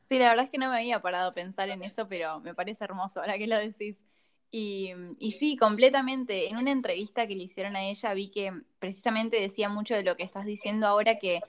Sí, 0.09 0.19
la 0.19 0.29
verdad 0.29 0.45
es 0.45 0.51
que 0.51 0.59
no 0.59 0.71
me 0.71 0.77
había 0.77 1.01
parado 1.01 1.31
a 1.31 1.35
pensar 1.35 1.69
en 1.69 1.83
eso, 1.83 2.07
pero 2.09 2.41
me 2.41 2.55
parece 2.55 2.85
hermoso 2.85 3.21
ahora 3.21 3.39
que 3.39 3.47
lo 3.47 3.59
decís. 3.59 3.99
Y, 4.51 4.93
y, 5.19 5.33
sí, 5.33 5.57
completamente. 5.57 6.49
En 6.49 6.57
una 6.57 6.71
entrevista 6.71 7.27
que 7.27 7.35
le 7.35 7.45
hicieron 7.45 7.75
a 7.77 7.83
ella 7.83 8.15
vi 8.15 8.29
que 8.29 8.53
precisamente 8.79 9.41
decía 9.41 9.69
mucho 9.69 9.95
de 9.95 10.05
lo 10.05 10.17
que 10.17 10.23
estás 10.23 10.47
diciendo 10.47 10.87
ahora, 10.87 11.19
que 11.19 11.41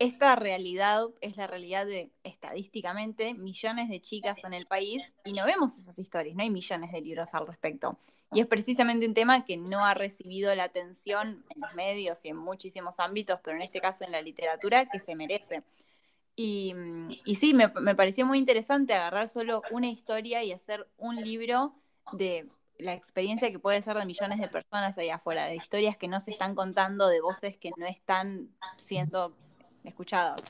esta 0.00 0.34
realidad 0.34 1.08
es 1.20 1.36
la 1.36 1.46
realidad 1.46 1.84
de, 1.84 2.10
estadísticamente, 2.24 3.34
millones 3.34 3.90
de 3.90 4.00
chicas 4.00 4.42
en 4.44 4.54
el 4.54 4.66
país 4.66 5.12
y 5.24 5.34
no 5.34 5.44
vemos 5.44 5.76
esas 5.76 5.98
historias, 5.98 6.34
no 6.34 6.42
hay 6.42 6.48
millones 6.48 6.90
de 6.90 7.02
libros 7.02 7.34
al 7.34 7.46
respecto. 7.46 7.98
Y 8.32 8.40
es 8.40 8.46
precisamente 8.46 9.06
un 9.06 9.12
tema 9.12 9.44
que 9.44 9.58
no 9.58 9.84
ha 9.84 9.92
recibido 9.92 10.54
la 10.54 10.64
atención 10.64 11.44
en 11.54 11.60
los 11.60 11.74
medios 11.74 12.24
y 12.24 12.28
en 12.28 12.36
muchísimos 12.36 12.98
ámbitos, 12.98 13.40
pero 13.44 13.58
en 13.58 13.62
este 13.62 13.80
caso 13.80 14.04
en 14.04 14.12
la 14.12 14.22
literatura, 14.22 14.86
que 14.86 15.00
se 15.00 15.14
merece. 15.14 15.62
Y, 16.36 16.74
sí, 17.38 17.52
me, 17.54 17.68
pareció 17.68 18.24
muy 18.24 18.38
interesante 18.38 18.94
agarrar 18.94 19.28
solo 19.28 19.62
una 19.70 19.88
historia 19.88 20.42
y 20.42 20.52
hacer 20.52 20.88
un 20.96 21.16
libro 21.16 21.74
de 22.12 22.48
la 22.78 22.94
experiencia 22.94 23.50
que 23.50 23.58
puede 23.58 23.82
ser 23.82 23.96
de 23.96 24.06
millones 24.06 24.40
de 24.40 24.48
personas 24.48 24.96
ahí 24.96 25.10
afuera, 25.10 25.44
de 25.44 25.56
historias 25.56 25.96
que 25.96 26.08
no 26.08 26.18
se 26.18 26.30
están 26.30 26.54
contando, 26.54 27.08
de 27.08 27.20
voces 27.20 27.58
que 27.58 27.72
no 27.76 27.86
están 27.86 28.48
siendo 28.78 29.36
escuchadas. 29.84 30.40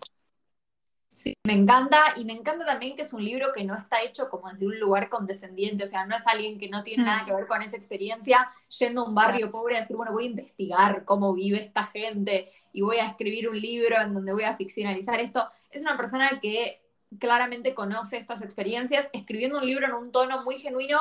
Sí, 1.13 1.35
me 1.45 1.55
encanta 1.55 1.99
y 2.15 2.25
me 2.25 2.33
encanta 2.33 2.65
también 2.65 2.95
que 2.95 3.03
es 3.03 3.13
un 3.13 3.25
libro 3.25 3.53
que 3.53 3.65
no 3.65 3.75
está 3.75 4.01
hecho 4.01 4.31
como 4.31 4.49
desde 4.49 4.67
un 4.67 4.79
lugar 4.79 5.09
condescendiente, 5.09 5.83
o 5.83 5.87
sea, 5.89 6.07
no 6.07 6.15
es 6.15 6.25
alguien 6.25 6.57
que 6.57 6.69
no 6.69 6.85
tiene 6.85 7.03
nada 7.03 7.25
mm. 7.25 7.27
que 7.27 7.35
ver 7.35 7.47
con 7.49 7.63
esa 7.63 7.77
experiencia 7.77 8.49
yendo 8.79 9.03
a 9.03 9.09
un 9.09 9.15
barrio 9.15 9.51
pobre 9.51 9.77
a 9.77 9.81
decir, 9.81 9.97
bueno, 9.97 10.13
voy 10.13 10.27
a 10.27 10.31
investigar 10.31 11.05
cómo 11.05 11.35
vive 11.35 11.61
esta 11.61 11.85
gente 11.85 12.53
y 12.73 12.83
voy 12.83 12.99
a 12.99 13.09
escribir 13.09 13.49
un 13.49 13.61
libro 13.61 14.01
en 14.01 14.15
donde 14.15 14.33
voy 14.33 14.45
a 14.45 14.55
ficcionalizar 14.55 15.19
esto. 15.19 15.49
Es 15.71 15.83
una 15.83 15.97
persona 15.97 16.41
que 16.41 16.81
claramente 17.19 17.75
conoce 17.75 18.17
estas 18.17 18.43
experiencias, 18.43 19.09
escribiendo 19.12 19.59
un 19.59 19.67
libro 19.67 19.87
en 19.87 19.95
un 19.95 20.12
tono 20.12 20.43
muy 20.43 20.59
genuino 20.59 21.00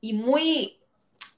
y 0.00 0.12
muy, 0.12 0.78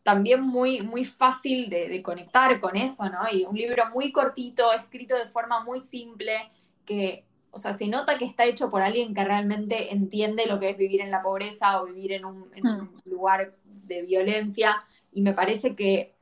también 0.02 0.42
muy, 0.42 0.82
muy 0.82 1.04
fácil 1.04 1.70
de, 1.70 1.88
de 1.88 2.02
conectar 2.02 2.60
con 2.60 2.76
eso, 2.76 3.08
¿no? 3.08 3.20
Y 3.32 3.44
un 3.44 3.56
libro 3.56 3.84
muy 3.94 4.12
cortito, 4.12 4.72
escrito 4.72 5.16
de 5.16 5.26
forma 5.26 5.64
muy 5.64 5.80
simple, 5.80 6.50
que 6.84 7.24
o 7.52 7.58
sea, 7.58 7.74
se 7.74 7.88
nota 7.88 8.16
que 8.16 8.24
está 8.24 8.44
hecho 8.44 8.70
por 8.70 8.82
alguien 8.82 9.14
que 9.14 9.24
realmente 9.24 9.92
entiende 9.92 10.46
lo 10.46 10.58
que 10.58 10.70
es 10.70 10.76
vivir 10.76 11.00
en 11.00 11.10
la 11.10 11.22
pobreza 11.22 11.80
o 11.80 11.86
vivir 11.86 12.12
en 12.12 12.24
un, 12.24 12.40
hmm. 12.42 13.00
lugar 13.06 13.54
de 13.64 14.02
violencia. 14.02 14.82
Y 15.12 15.22
me 15.22 15.32
parece 15.32 15.74
que, 15.74 16.14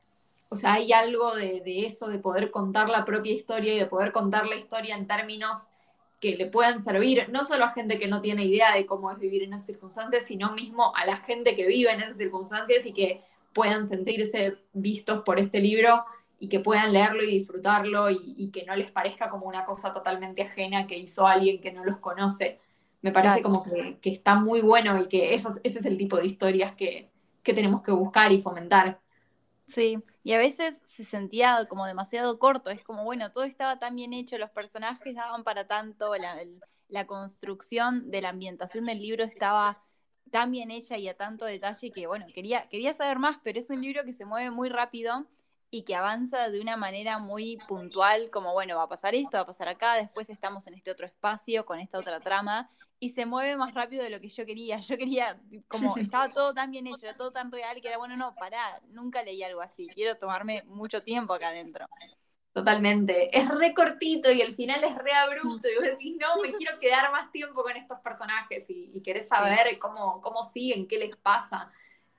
o 0.48 0.56
sea, 0.56 0.74
hay 0.74 0.92
algo 0.92 1.34
de, 1.34 1.62
eso, 1.84 2.08
de 2.08 2.18
poder 2.18 2.50
contar 2.50 2.88
la 2.88 3.04
propia 3.04 3.32
historia 3.32 3.74
y 3.74 3.78
de 3.78 3.86
poder 3.86 4.12
contar 4.12 4.46
la 4.46 4.56
historia 4.56 4.96
en 4.96 5.06
términos 5.06 5.72
que 6.20 6.36
le 6.36 6.46
puedan 6.46 6.82
servir 6.82 7.28
no 7.30 7.44
solo 7.44 7.64
a 7.64 7.72
gente 7.72 7.98
que 7.98 8.08
no 8.08 8.20
tiene 8.20 8.44
idea 8.44 8.74
de 8.74 8.86
cómo 8.86 9.10
es 9.10 9.18
vivir 9.18 9.44
en 9.44 9.52
esas 9.52 9.66
circunstancias, 9.66 10.24
sino 10.26 10.52
mismo 10.52 10.94
a 10.96 11.06
la 11.06 11.16
gente 11.16 11.54
que 11.54 11.66
vive 11.66 11.92
en 11.92 12.00
esas 12.00 12.16
circunstancias 12.16 12.86
y 12.86 12.92
que 12.92 13.22
puedan 13.52 13.86
sentirse 13.86 14.56
vistos 14.72 15.22
por 15.24 15.38
este 15.38 15.60
libro 15.60 16.04
y 16.40 16.48
que 16.48 16.60
puedan 16.60 16.92
leerlo 16.92 17.22
y 17.24 17.38
disfrutarlo 17.38 18.10
y, 18.10 18.50
que 18.52 18.64
no 18.64 18.76
les 18.76 18.90
parezca 18.90 19.28
como 19.28 19.46
una 19.46 19.64
cosa 19.64 19.92
totalmente 19.92 20.42
ajena 20.42 20.86
que 20.86 20.96
hizo 20.96 21.26
alguien 21.26 21.60
que 21.60 21.72
no 21.72 21.84
los 21.84 21.98
conoce. 21.98 22.60
Me 23.02 23.10
parece 23.10 23.42
como 23.42 23.64
que, 23.64 23.98
está 24.10 24.36
muy 24.36 24.60
bueno 24.60 25.00
y 25.00 25.08
que 25.08 25.34
ese 25.34 25.48
es 25.62 25.84
el 25.84 25.96
tipo 25.96 26.16
de 26.16 26.26
historias 26.26 26.74
que, 26.74 27.10
tenemos 27.42 27.80
que 27.80 27.92
buscar 27.92 28.30
y 28.30 28.40
fomentar. 28.40 29.00
Sí, 29.66 29.98
y 30.28 30.34
a 30.34 30.38
veces 30.38 30.78
se 30.84 31.06
sentía 31.06 31.64
como 31.70 31.86
demasiado 31.86 32.38
corto, 32.38 32.68
es 32.68 32.84
como, 32.84 33.02
bueno, 33.02 33.32
todo 33.32 33.44
estaba 33.44 33.78
tan 33.78 33.96
bien 33.96 34.12
hecho, 34.12 34.36
los 34.36 34.50
personajes 34.50 35.14
daban 35.14 35.42
para 35.42 35.66
tanto, 35.66 36.12
la, 36.88 37.06
construcción 37.06 38.10
de 38.10 38.20
la 38.20 38.28
ambientación 38.28 38.84
del 38.84 38.98
libro 38.98 39.24
estaba 39.24 39.82
tan 40.30 40.50
bien 40.50 40.70
hecha 40.70 40.98
y 40.98 41.08
a 41.08 41.16
tanto 41.16 41.46
detalle 41.46 41.90
que, 41.92 42.06
bueno, 42.06 42.26
quería, 42.34 42.68
quería 42.68 42.92
saber 42.92 43.18
más, 43.18 43.38
pero 43.42 43.58
es 43.58 43.70
un 43.70 43.80
libro 43.80 44.04
que 44.04 44.12
se 44.12 44.26
mueve 44.26 44.50
muy 44.50 44.68
rápido 44.68 45.26
y 45.70 45.84
que 45.84 45.94
avanza 45.94 46.50
de 46.50 46.60
una 46.60 46.76
manera 46.76 47.16
muy 47.18 47.56
puntual, 47.66 48.28
como 48.28 48.52
bueno, 48.52 48.76
va 48.76 48.82
a 48.82 48.88
pasar 48.88 49.14
esto, 49.14 49.38
va 49.38 49.44
a 49.44 49.46
pasar 49.46 49.68
acá, 49.68 49.94
después 49.94 50.28
estamos 50.28 50.66
en 50.66 50.74
este 50.74 50.90
otro 50.90 51.06
espacio 51.06 51.64
con 51.64 51.80
esta 51.80 51.98
otra 51.98 52.20
trama, 52.20 52.70
y 53.00 53.10
se 53.10 53.26
mueve 53.26 53.56
más 53.56 53.74
rápido 53.74 54.02
de 54.02 54.10
lo 54.10 54.20
que 54.20 54.28
yo 54.28 54.44
quería. 54.44 54.80
Yo 54.80 54.96
quería, 54.96 55.40
como 55.68 55.96
estaba 55.96 56.32
todo 56.32 56.54
tan 56.54 56.70
bien 56.70 56.86
hecho, 56.86 57.06
era 57.06 57.16
todo 57.16 57.30
tan 57.30 57.50
real, 57.50 57.80
que 57.80 57.88
era 57.88 57.98
bueno, 57.98 58.16
no, 58.16 58.34
pará, 58.34 58.80
nunca 58.90 59.22
leí 59.22 59.42
algo 59.42 59.60
así, 59.60 59.88
quiero 59.94 60.16
tomarme 60.16 60.62
mucho 60.66 61.02
tiempo 61.02 61.34
acá 61.34 61.48
adentro. 61.48 61.86
Totalmente. 62.52 63.36
Es 63.38 63.48
re 63.48 63.72
cortito 63.72 64.32
y 64.32 64.40
el 64.40 64.52
final 64.52 64.82
es 64.82 64.96
re 64.96 65.12
abrupto. 65.12 65.68
Y 65.72 65.76
vos 65.76 65.84
decís, 65.84 66.16
no, 66.18 66.42
me 66.42 66.52
quiero 66.52 66.78
quedar 66.80 67.10
más 67.12 67.30
tiempo 67.30 67.62
con 67.62 67.76
estos 67.76 68.00
personajes 68.00 68.68
y, 68.68 68.90
y 68.92 69.00
querés 69.00 69.28
saber 69.28 69.78
cómo, 69.78 70.20
cómo 70.20 70.42
siguen, 70.42 70.88
qué 70.88 70.98
les 70.98 71.16
pasa. 71.16 71.70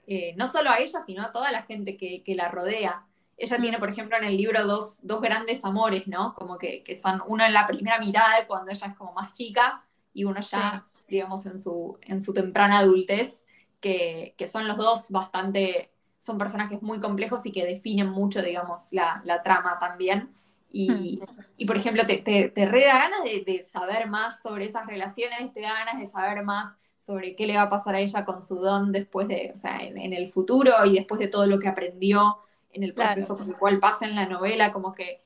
Eh, 0.08 0.34
no 0.38 0.48
solo 0.48 0.70
a 0.70 0.80
ella, 0.80 1.02
sino 1.06 1.24
a 1.24 1.32
toda 1.32 1.52
la 1.52 1.64
gente 1.64 1.98
que, 1.98 2.24
que 2.24 2.36
la 2.36 2.50
rodea. 2.50 3.06
ella 3.38 3.58
tiene, 3.58 3.78
por 3.80 3.90
ejemplo, 3.90 4.18
en 4.18 4.24
el 4.24 4.38
libro 4.38 4.66
dos, 4.66 5.06
dos 5.06 5.22
grandes 5.22 5.64
amores, 5.66 6.08
¿no? 6.08 6.34
Como 6.36 6.58
que, 6.58 6.84
que, 6.84 6.96
son 6.96 7.22
uno 7.28 7.46
en 7.46 7.54
la 7.54 7.68
primera 7.68 8.00
mitad, 8.00 8.48
cuando 8.48 8.72
ella 8.72 8.88
es 8.88 8.96
como 8.96 9.14
más 9.14 9.34
chica, 9.34 9.86
y 10.20 10.26
uno 10.26 10.42
ya, 10.42 10.86
digamos, 11.08 11.46
en 11.46 11.58
su, 11.60 11.98
en 12.02 12.22
su 12.22 12.34
temprana 12.34 12.80
adultez, 12.80 13.48
que, 13.80 14.36
que, 14.38 14.48
son 14.48 14.68
los 14.68 14.76
dos 14.76 15.10
bastante, 15.10 15.94
son 16.20 16.38
personajes 16.38 16.82
muy 16.82 17.00
complejos 17.00 17.46
y 17.46 17.54
que 17.54 17.66
definen 17.66 18.10
mucho, 18.10 18.42
digamos, 18.42 18.92
la, 18.92 19.22
la 19.24 19.42
trama 19.44 19.80
también. 19.80 20.36
Y, 20.70 21.22
hmm. 21.22 21.44
y, 21.56 21.66
por 21.66 21.78
ejemplo, 21.78 22.06
te, 22.06 22.18
te, 22.18 22.50
te 22.50 22.66
re 22.66 22.84
da 22.84 22.98
ganas 22.98 23.24
de, 23.24 23.46
de, 23.46 23.64
saber 23.64 24.10
más 24.10 24.42
sobre 24.42 24.66
esas 24.66 24.86
relaciones, 24.86 25.54
te 25.54 25.62
da 25.62 25.72
ganas 25.74 26.02
de 26.02 26.08
saber 26.08 26.44
más 26.44 26.76
sobre 26.98 27.38
qué 27.38 27.48
le 27.48 27.56
va 27.56 27.64
a 27.64 27.70
pasar 27.70 27.96
a 27.96 28.02
ella 28.02 28.26
con 28.26 28.42
su 28.42 28.56
don 28.56 28.92
después 28.92 29.30
de, 29.30 29.52
o 29.54 29.58
sea, 29.58 29.78
en, 29.78 29.98
en 29.98 30.12
el 30.12 30.28
futuro 30.28 30.74
y 30.86 30.96
después 30.96 31.18
de 31.18 31.30
todo 31.30 31.48
lo 31.48 31.60
que 31.60 31.70
aprendió 31.70 32.40
en 32.74 32.84
el 32.84 32.94
proceso 32.94 33.38
por 33.38 33.48
el 33.48 33.56
cual 33.56 33.80
pasa 33.80 34.06
en 34.06 34.16
la 34.16 34.26
novela, 34.26 34.74
como 34.74 34.94
que 34.94 35.22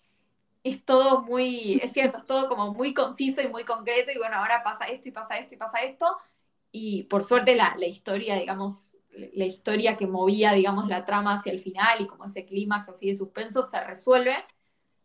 es 0.63 0.86
todo 0.86 1.22
muy, 1.22 1.79
es 1.84 1.91
cierto, 1.93 2.17
es 2.17 2.25
todo 2.25 2.48
como 2.50 2.74
muy 2.74 2.93
conciso 2.93 3.41
y 3.41 3.48
muy 3.50 3.65
concreto 3.65 4.12
y 4.12 4.17
bueno, 4.17 4.38
ahora 4.38 4.63
pasa 4.63 4.86
esto 4.86 5.10
y 5.10 5.12
pasa 5.12 5.38
esto 5.38 5.55
y 5.55 5.58
pasa 5.58 5.79
esto 5.84 6.17
y 6.72 7.03
por 7.03 7.24
suerte 7.24 7.55
la, 7.55 7.75
la 7.77 7.86
historia, 7.86 8.36
digamos, 8.36 8.98
la 9.34 9.46
historia 9.46 9.98
que 9.98 10.08
movía, 10.08 10.53
digamos, 10.53 10.88
la 10.88 11.05
trama 11.05 11.36
hacia 11.36 11.51
el 11.51 11.60
final 11.62 12.01
y 12.01 12.08
como 12.08 12.25
ese 12.25 12.46
clímax 12.46 12.89
así 12.89 13.08
de 13.08 13.15
suspenso 13.15 13.62
se 13.63 13.79
resuelve, 13.84 14.34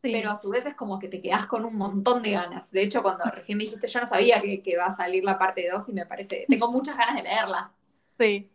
pero 0.00 0.31
a 0.31 0.37
su 0.37 0.50
vez 0.50 0.67
es 0.67 0.75
como 0.75 0.99
que 0.99 1.09
te 1.09 1.21
quedas 1.21 1.47
con 1.47 1.65
un 1.65 1.77
montón 1.77 2.23
de 2.23 2.33
ganas. 2.33 2.71
De 2.73 2.83
hecho, 2.83 3.03
cuando 3.03 3.25
recién 3.27 3.59
me 3.59 3.65
dijiste, 3.65 3.88
yo 3.88 4.00
no 4.00 4.07
sabía 4.07 4.41
que, 4.43 4.62
que 4.62 4.77
va 4.77 4.87
a 4.87 4.97
salir 4.97 5.25
la 5.25 5.38
parte 5.38 5.69
2 5.71 5.88
y 5.88 5.93
me 5.93 6.07
parece, 6.07 6.47
tengo 6.50 6.71
muchas 6.73 6.97
ganas 6.97 7.17
de 7.17 7.23
leerla. 7.25 7.73
Sí, 8.19 8.50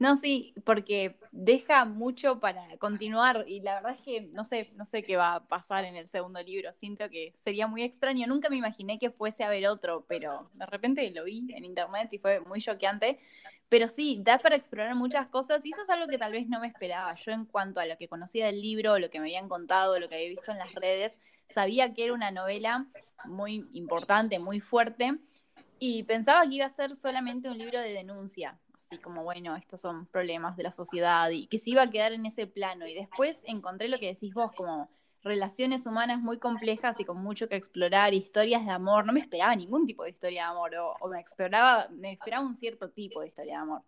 no, 0.00 0.16
sí, 0.16 0.54
porque 0.64 1.18
deja 1.30 1.84
mucho 1.84 2.40
para 2.40 2.78
continuar 2.78 3.44
y 3.46 3.60
la 3.60 3.74
verdad 3.74 3.98
es 3.98 4.00
que 4.00 4.22
no 4.32 4.44
sé, 4.44 4.70
no 4.74 4.86
sé 4.86 5.02
qué 5.02 5.18
va 5.18 5.34
a 5.34 5.46
pasar 5.46 5.84
en 5.84 5.94
el 5.94 6.08
segundo 6.08 6.40
libro. 6.42 6.72
Siento 6.72 7.10
que 7.10 7.34
sería 7.36 7.66
muy 7.66 7.82
extraño. 7.82 8.26
Nunca 8.26 8.48
me 8.48 8.56
imaginé 8.56 8.98
que 8.98 9.10
fuese 9.10 9.44
a 9.44 9.50
ver 9.50 9.68
otro, 9.68 10.06
pero 10.08 10.50
de 10.54 10.64
repente 10.64 11.10
lo 11.10 11.24
vi 11.24 11.52
en 11.54 11.66
internet 11.66 12.08
y 12.12 12.18
fue 12.18 12.40
muy 12.40 12.62
choqueante. 12.62 13.20
Pero 13.68 13.88
sí, 13.88 14.18
da 14.22 14.38
para 14.38 14.56
explorar 14.56 14.94
muchas 14.94 15.28
cosas 15.28 15.66
y 15.66 15.72
eso 15.72 15.82
es 15.82 15.90
algo 15.90 16.06
que 16.06 16.16
tal 16.16 16.32
vez 16.32 16.48
no 16.48 16.60
me 16.60 16.68
esperaba. 16.68 17.14
Yo 17.16 17.32
en 17.32 17.44
cuanto 17.44 17.78
a 17.78 17.84
lo 17.84 17.98
que 17.98 18.08
conocía 18.08 18.46
del 18.46 18.62
libro, 18.62 18.98
lo 18.98 19.10
que 19.10 19.20
me 19.20 19.26
habían 19.26 19.50
contado, 19.50 20.00
lo 20.00 20.08
que 20.08 20.14
había 20.14 20.30
visto 20.30 20.50
en 20.50 20.58
las 20.58 20.74
redes, 20.74 21.18
sabía 21.46 21.92
que 21.92 22.04
era 22.04 22.14
una 22.14 22.30
novela 22.30 22.86
muy 23.26 23.68
importante, 23.74 24.38
muy 24.38 24.60
fuerte 24.60 25.18
y 25.78 26.04
pensaba 26.04 26.48
que 26.48 26.54
iba 26.54 26.64
a 26.64 26.70
ser 26.70 26.96
solamente 26.96 27.50
un 27.50 27.58
libro 27.58 27.78
de 27.80 27.92
denuncia 27.92 28.58
y 28.90 28.98
como, 28.98 29.22
bueno, 29.22 29.56
estos 29.56 29.80
son 29.80 30.06
problemas 30.06 30.56
de 30.56 30.64
la 30.64 30.72
sociedad 30.72 31.30
y 31.30 31.46
que 31.46 31.58
se 31.58 31.70
iba 31.70 31.82
a 31.82 31.90
quedar 31.90 32.12
en 32.12 32.26
ese 32.26 32.46
plano. 32.46 32.86
Y 32.86 32.94
después 32.94 33.40
encontré 33.44 33.88
lo 33.88 33.98
que 33.98 34.08
decís 34.08 34.34
vos, 34.34 34.52
como 34.52 34.90
relaciones 35.22 35.86
humanas 35.86 36.20
muy 36.20 36.38
complejas 36.38 36.98
y 36.98 37.04
con 37.04 37.22
mucho 37.22 37.48
que 37.48 37.56
explorar, 37.56 38.14
historias 38.14 38.64
de 38.64 38.72
amor. 38.72 39.06
No 39.06 39.12
me 39.12 39.20
esperaba 39.20 39.54
ningún 39.54 39.86
tipo 39.86 40.02
de 40.04 40.10
historia 40.10 40.42
de 40.42 40.48
amor, 40.48 40.74
o, 41.00 41.08
me, 41.08 41.20
esperaba, 41.20 41.88
me 41.90 42.12
esperaba 42.12 42.44
un 42.44 42.56
cierto 42.56 42.90
tipo 42.90 43.20
de 43.20 43.28
historia 43.28 43.54
de 43.54 43.60
amor. 43.60 43.82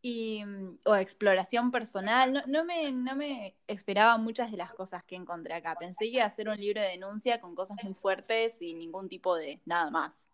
Y, 0.00 0.42
o 0.84 0.96
exploración 0.96 1.70
personal. 1.70 2.32
No, 2.32 2.42
no, 2.46 2.64
me, 2.64 2.90
no 2.90 3.14
me 3.14 3.54
esperaba 3.66 4.16
muchas 4.16 4.50
de 4.50 4.56
las 4.56 4.72
cosas 4.72 5.04
que 5.04 5.14
encontré 5.14 5.54
acá. 5.54 5.76
Pensé 5.78 6.06
que 6.06 6.16
iba 6.16 6.24
a 6.24 6.30
ser 6.30 6.48
un 6.48 6.56
libro 6.56 6.80
de 6.80 6.88
denuncia 6.88 7.40
con 7.40 7.54
cosas 7.54 7.76
muy 7.84 7.94
fuertes 7.94 8.60
y 8.62 8.74
ningún 8.74 9.08
tipo 9.08 9.36
de 9.36 9.60
nada 9.66 9.90
más. 9.90 10.26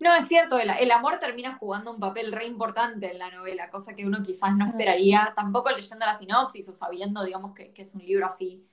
No, 0.00 0.14
es 0.14 0.26
cierto, 0.26 0.58
el, 0.58 0.90
amor 0.90 1.18
termina 1.18 1.56
jugando 1.56 1.92
un 1.92 2.00
papel 2.00 2.32
re 2.32 2.46
importante 2.46 3.10
en 3.10 3.18
la 3.18 3.30
novela, 3.30 3.70
cosa 3.70 3.94
que 3.94 4.04
uno 4.04 4.22
quizás 4.22 4.56
no 4.56 4.66
esperaría, 4.66 5.32
tampoco 5.36 5.70
leyendo 5.70 6.04
la 6.04 6.18
sinopsis 6.18 6.68
o 6.68 6.72
sabiendo, 6.72 7.22
digamos, 7.22 7.54
que, 7.54 7.72
es 7.74 7.94
un 7.94 8.04
libro 8.04 8.26
así, 8.26 8.66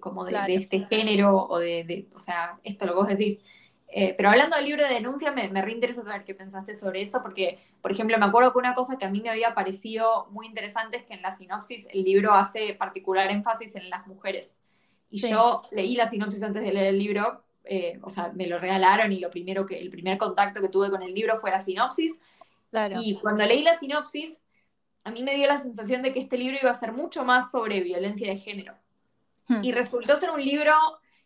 como 0.00 0.24
de, 0.24 0.54
este 0.54 0.80
género, 0.80 1.36
o 1.36 1.58
de, 1.58 2.08
o 2.14 2.18
sea, 2.18 2.58
esto 2.64 2.86
lo 2.86 2.94
que 2.94 2.98
vos 2.98 3.08
decís. 3.08 3.38
Eh, 3.94 4.14
pero 4.16 4.30
hablando 4.30 4.56
del 4.56 4.64
libro 4.64 4.84
de 4.84 4.94
denuncia, 4.94 5.30
me, 5.32 5.48
me 5.48 5.62
reinteresa 5.62 6.02
saber 6.02 6.24
qué 6.24 6.34
pensaste 6.34 6.74
sobre 6.74 7.02
eso, 7.02 7.20
porque, 7.22 7.58
por 7.80 7.92
ejemplo, 7.92 8.18
me 8.18 8.24
acuerdo 8.24 8.52
que 8.52 8.58
una 8.58 8.74
cosa 8.74 8.98
que 8.98 9.04
a 9.04 9.10
mí 9.10 9.20
me 9.20 9.30
había 9.30 9.54
parecido 9.54 10.26
muy 10.30 10.46
interesante 10.46 10.96
es 10.96 11.04
que 11.04 11.14
en 11.14 11.22
la 11.22 11.36
sinopsis 11.36 11.86
el 11.92 12.02
libro 12.02 12.32
hace 12.32 12.74
particular 12.74 13.30
énfasis 13.30 13.76
en 13.76 13.88
las 13.90 14.06
mujeres. 14.06 14.62
Y 15.10 15.20
yo 15.20 15.62
leí 15.70 15.94
la 15.94 16.08
sinopsis 16.08 16.42
antes 16.42 16.64
de 16.64 16.72
leer 16.72 16.86
el 16.86 16.98
libro, 16.98 17.44
eh, 17.64 17.98
o 18.02 18.10
sea, 18.10 18.32
me 18.34 18.46
lo 18.46 18.58
regalaron 18.58 19.12
y 19.12 19.20
lo 19.20 19.30
primero 19.30 19.66
que, 19.66 19.78
el 19.78 19.90
primer 19.90 20.18
contacto 20.18 20.60
que 20.60 20.68
tuve 20.68 20.90
con 20.90 21.02
el 21.02 21.14
libro 21.14 21.36
fue 21.36 21.50
la 21.50 21.62
sinopsis. 21.62 22.18
Y 23.00 23.16
cuando 23.16 23.44
leí 23.44 23.62
la 23.62 23.78
sinopsis, 23.78 24.42
a 25.04 25.10
mí 25.10 25.22
me 25.22 25.34
dio 25.34 25.46
la 25.46 25.58
sensación 25.58 26.02
de 26.02 26.12
que 26.12 26.20
este 26.20 26.38
libro 26.38 26.58
iba 26.60 26.70
a 26.70 26.78
ser 26.78 26.92
mucho 26.92 27.24
más 27.24 27.50
sobre 27.50 27.80
violencia 27.80 28.28
de 28.28 28.38
género. 28.38 28.74
Hmm. 29.46 29.60
Y 29.62 29.72
resultó 29.72 30.16
ser 30.16 30.30
un 30.30 30.42
libro 30.42 30.72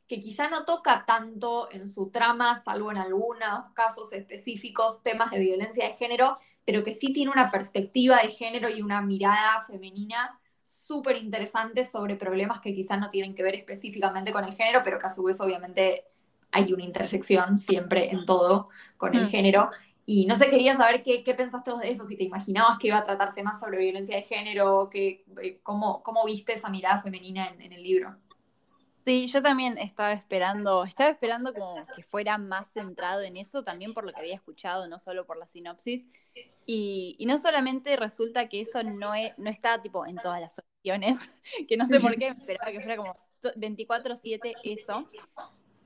que 0.09 0.21
quizá 0.21 0.49
no 0.49 0.65
toca 0.65 1.05
tanto 1.07 1.71
en 1.71 1.89
su 1.89 2.11
trama, 2.11 2.57
salvo 2.57 2.91
en 2.91 2.99
algunos 2.99 3.73
casos 3.75 4.13
específicos, 4.13 5.03
temas 5.03 5.31
de 5.31 5.39
violencia 5.39 5.87
de 5.87 5.95
género, 5.95 6.39
pero 6.65 6.85
que 6.85 6.93
sí 6.93 7.13
tiene 7.13 7.31
una 7.31 7.51
perspectiva 7.51 8.19
de 8.23 8.29
género 8.29 8.69
y 8.69 8.83
una 8.83 9.03
mirada 9.03 9.63
femenina 9.67 10.39
súper 10.63 11.17
interesante 11.17 11.85
sobre 11.85 12.17
problemas 12.17 12.61
que 12.61 12.75
quizá 12.75 12.97
no 12.97 13.09
tienen 13.09 13.35
que 13.35 13.43
ver 13.43 13.55
específicamente 13.55 14.33
con 14.33 14.45
el 14.45 14.53
género, 14.53 14.83
pero 14.83 14.99
que 14.99 15.07
a 15.07 15.15
su 15.15 15.23
vez 15.23 15.41
obviamente 15.41 16.05
hay 16.57 16.73
una 16.73 16.85
intersección 16.85 17.59
siempre 17.59 18.11
en 18.11 18.25
todo 18.25 18.71
con 18.97 19.15
el 19.15 19.27
mm. 19.27 19.29
género. 19.29 19.71
Y 20.07 20.25
no 20.25 20.37
sé, 20.37 20.49
quería 20.49 20.75
saber 20.77 21.03
qué, 21.03 21.23
qué 21.23 21.35
pensaste 21.35 21.73
de 21.77 21.91
eso, 21.91 22.07
si 22.07 22.17
te 22.17 22.25
imaginabas 22.25 22.79
que 22.79 22.87
iba 22.87 22.97
a 22.97 23.05
tratarse 23.05 23.43
más 23.43 23.61
sobre 23.61 23.79
violencia 23.79 24.17
de 24.17 24.23
género, 24.23 24.89
que, 24.91 25.25
eh, 25.43 25.59
cómo, 25.63 26.03
cómo 26.03 26.25
viste 26.25 26.55
esa 26.55 26.71
mirada 26.71 27.03
femenina 27.03 27.49
en, 27.49 27.73
el 27.73 27.83
libro. 27.83 28.17
Sí, 29.05 29.27
yo 29.27 29.43
también 29.43 29.77
estaba 29.79 30.13
esperando, 30.13 30.85
estaba 30.85 31.11
esperando 31.11 31.53
como 31.53 31.85
que 31.95 32.03
fuera 32.05 32.39
más 32.39 32.69
centrado 32.73 33.21
en 33.23 33.37
eso, 33.37 33.65
también 33.65 33.95
por 33.95 34.05
lo 34.05 34.13
que 34.13 34.21
había 34.21 34.35
escuchado, 34.35 34.89
no 34.89 34.99
solo 34.99 35.27
por 35.27 35.37
la 35.37 35.47
sinopsis. 35.47 36.07
Y, 36.65 37.17
y 37.19 37.27
no 37.27 37.39
solamente 37.39 37.97
resulta 37.97 38.49
que 38.49 38.61
eso 38.63 38.83
no, 38.83 39.15
es, 39.15 39.37
no 39.39 39.51
está 39.51 39.83
tipo 39.83 40.07
en 40.07 40.17
todas 40.17 40.41
las 40.41 40.59
opciones, 40.59 41.19
que 41.69 41.77
no 41.77 41.87
sé 41.87 42.01
por 42.01 42.17
qué 42.17 42.29
esperaba 42.29 42.71
que 42.71 42.81
fuera 42.81 42.97
como 42.97 43.15
24/7 43.43 44.55
eso, 44.65 45.11